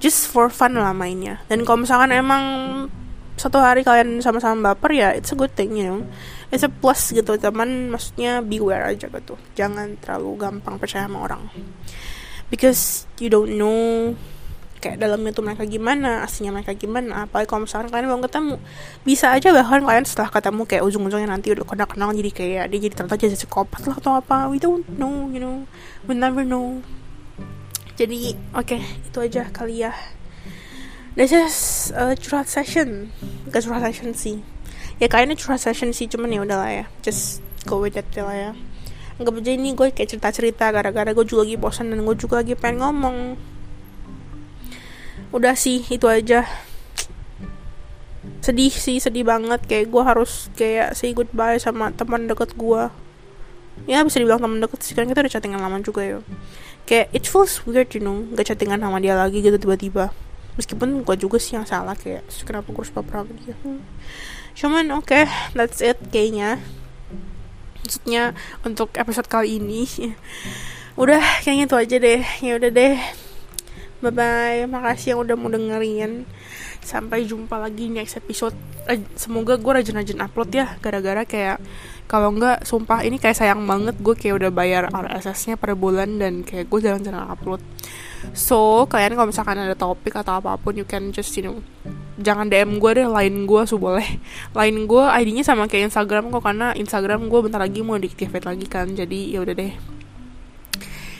just 0.03 0.29
for 0.29 0.51
fun 0.51 0.75
lah 0.75 0.91
mainnya. 0.93 1.41
Dan 1.47 1.63
kalau 1.63 1.83
misalkan 1.83 2.11
emang 2.11 2.43
satu 3.37 3.61
hari 3.61 3.85
kalian 3.85 4.17
sama-sama 4.19 4.73
baper 4.73 4.91
ya 4.97 5.09
it's 5.13 5.29
a 5.29 5.37
good 5.37 5.53
thing 5.53 5.77
you 5.77 5.85
know 5.85 6.01
it's 6.51 6.63
a 6.63 6.71
plus 6.71 7.11
gitu 7.11 7.35
teman. 7.35 7.91
Maksudnya 7.91 8.39
beware 8.43 8.93
aja 8.95 9.07
gitu 9.07 9.35
jangan 9.55 9.99
terlalu 9.99 10.47
gampang 10.47 10.79
percaya 10.79 11.05
sama 11.05 11.23
orang. 11.23 11.47
Because 12.47 13.05
you 13.19 13.27
don't 13.27 13.59
know 13.59 14.15
kayak 14.77 15.01
dalamnya 15.01 15.33
tuh 15.33 15.41
mereka 15.41 15.65
gimana 15.65 16.23
aslinya 16.23 16.53
mereka 16.53 16.71
gimana. 16.77 17.27
Apalagi 17.27 17.49
kalau 17.49 17.65
misalkan 17.65 17.89
kalian 17.91 18.07
belum 18.07 18.23
ketemu 18.23 18.55
bisa 19.03 19.33
aja 19.33 19.49
bahkan 19.51 19.83
kalian 19.83 20.05
setelah 20.05 20.29
ketemu 20.31 20.61
kayak 20.63 20.83
ujung-ujungnya 20.85 21.27
nanti 21.27 21.51
udah 21.51 21.65
kenal 21.65 21.87
kenal 21.89 22.09
jadi 22.13 22.31
kayak 22.31 22.65
dia 22.71 22.79
jadi 22.87 22.93
ternyata 22.93 23.17
jadi 23.19 23.35
psikopat 23.35 23.81
lah 23.89 23.97
atau 23.99 24.13
apa. 24.15 24.47
We 24.47 24.61
don't 24.61 24.85
know 24.95 25.27
you 25.33 25.41
know. 25.41 25.65
We 26.05 26.15
never 26.15 26.45
know. 26.45 26.85
Jadi 27.97 28.37
oke 28.53 28.77
okay, 28.77 28.81
itu 29.03 29.17
aja 29.19 29.49
kali 29.49 29.83
ya. 29.83 29.91
This 31.17 31.33
is 31.33 31.57
a 31.97 32.13
curhat 32.13 32.45
session. 32.45 33.09
Gak 33.49 33.65
curhat 33.65 33.89
session 33.89 34.13
sih 34.13 34.37
ya 34.97 35.07
kayaknya 35.09 35.37
curhat 35.37 35.61
session 35.61 35.93
sih 35.93 36.09
cuman 36.09 36.33
ya 36.33 36.41
udahlah 36.41 36.69
ya. 36.69 36.85
Just 37.05 37.45
go 37.69 37.81
with 37.81 37.97
it 37.97 38.07
lah 38.17 38.33
ya. 38.33 38.51
Enggak 39.17 39.41
aja 39.41 39.51
ini 39.57 39.73
gue 39.73 39.89
kayak 39.89 40.09
cerita-cerita 40.13 40.69
gara-gara 40.69 41.09
gue 41.09 41.25
juga 41.25 41.41
lagi 41.41 41.57
bosan 41.57 41.89
dan 41.89 42.05
gue 42.05 42.15
juga 42.17 42.45
lagi 42.45 42.53
pengen 42.53 42.85
ngomong. 42.85 43.17
Udah 45.33 45.57
sih 45.57 45.81
itu 45.89 46.05
aja. 46.05 46.45
Sedih 48.45 48.69
sih 48.69 49.01
sedih 49.01 49.25
banget. 49.25 49.65
Kayak 49.65 49.89
gue 49.89 50.03
harus 50.05 50.53
kayak 50.53 50.93
say 50.93 51.17
goodbye 51.17 51.57
sama 51.57 51.89
teman 51.97 52.29
deket 52.29 52.53
gue. 52.53 52.93
Ya 53.89 54.05
bisa 54.05 54.21
dibilang 54.21 54.41
teman 54.41 54.61
deket 54.61 54.85
sih 54.85 54.93
kan 54.93 55.09
kita 55.09 55.25
udah 55.25 55.33
chattingan 55.33 55.61
lama 55.65 55.81
juga 55.81 56.01
ya. 56.05 56.19
Kayak 56.85 57.09
it 57.17 57.25
feels 57.25 57.65
weird 57.65 57.89
you 57.97 58.01
know 58.01 58.21
gak 58.37 58.53
chattingan 58.53 58.79
sama 58.79 59.01
dia 59.01 59.17
lagi 59.17 59.41
gitu 59.41 59.57
tiba-tiba. 59.57 60.13
Meskipun 60.61 61.01
gue 61.01 61.15
juga 61.17 61.41
sih 61.41 61.57
yang 61.57 61.65
salah 61.65 61.97
kayak 61.97 62.25
kenapa 62.45 62.69
gue 62.69 62.81
harus 62.81 62.93
baper 62.93 63.25
sama 63.25 63.33
dia? 63.33 63.53
hmm. 63.65 63.81
Cuman 64.57 64.89
oke 64.97 65.13
okay, 65.13 65.29
that's 65.53 65.79
it 65.85 66.01
kayaknya 66.09 66.57
maksudnya 67.85 68.33
untuk 68.65 68.91
episode 68.97 69.29
kali 69.29 69.61
ini 69.61 69.85
udah 71.01 71.21
kayaknya 71.45 71.65
itu 71.69 71.77
aja 71.77 71.95
deh 72.01 72.21
ya 72.41 72.53
udah 72.57 72.71
deh 72.73 72.97
Bye 73.97 74.13
bye, 74.13 74.61
makasih 74.69 75.17
yang 75.17 75.25
udah 75.25 75.33
mau 75.33 75.49
dengerin. 75.49 76.29
Sampai 76.85 77.25
jumpa 77.25 77.57
lagi 77.57 77.89
next 77.89 78.21
episode. 78.21 78.53
Eh, 78.85 79.01
semoga 79.17 79.57
gue 79.57 79.71
rajin-rajin 79.73 80.21
upload 80.21 80.53
ya, 80.53 80.77
gara-gara 80.85 81.25
kayak 81.25 81.57
kalau 82.05 82.29
enggak 82.29 82.61
sumpah 82.61 83.01
ini 83.01 83.17
kayak 83.17 83.41
sayang 83.41 83.65
banget 83.65 83.97
gue 83.97 84.13
kayak 84.13 84.37
udah 84.37 84.51
bayar 84.53 84.83
RSS-nya 84.93 85.57
per 85.57 85.73
bulan 85.73 86.21
dan 86.21 86.45
kayak 86.45 86.69
gue 86.69 86.77
jarang-jarang 86.77 87.25
upload. 87.25 87.57
So, 88.33 88.89
kalian 88.89 89.17
kalau 89.17 89.29
misalkan 89.29 89.57
ada 89.57 89.75
topik 89.77 90.15
atau 90.17 90.37
apa 90.37 90.57
pun 90.57 90.77
you 90.77 90.85
can 90.85 91.09
just 91.13 91.33
you 91.37 91.43
know 91.45 91.57
jangan 92.17 92.49
DM 92.49 92.81
gue 92.81 92.91
deh, 92.97 93.07
lain 93.07 93.45
gue 93.45 93.61
su 93.69 93.77
boleh. 93.77 94.19
Lain 94.57 94.89
gue 94.89 95.03
ID-nya 95.05 95.45
sama 95.45 95.69
kayak 95.69 95.93
Instagram 95.93 96.33
kok 96.33 96.41
karena 96.41 96.73
Instagram 96.73 97.29
gue 97.29 97.39
bentar 97.45 97.61
lagi 97.61 97.85
mau 97.85 97.97
deactivate 98.01 98.45
lagi 98.45 98.65
kan. 98.65 98.89
Jadi 98.93 99.33
ya 99.33 99.45
udah 99.45 99.53
deh 99.53 99.97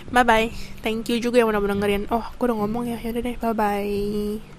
bye 0.07 0.23
bye 0.23 0.47
thank 0.79 1.11
you 1.11 1.19
juga 1.19 1.43
yang 1.43 1.51
udah 1.51 1.59
dengerin 1.59 2.07
oh 2.15 2.23
aku 2.23 2.47
udah 2.47 2.57
ngomong 2.63 2.87
ya 2.87 2.97
yaudah 3.03 3.21
deh 3.27 3.35
bye 3.43 3.51
bye 3.51 4.56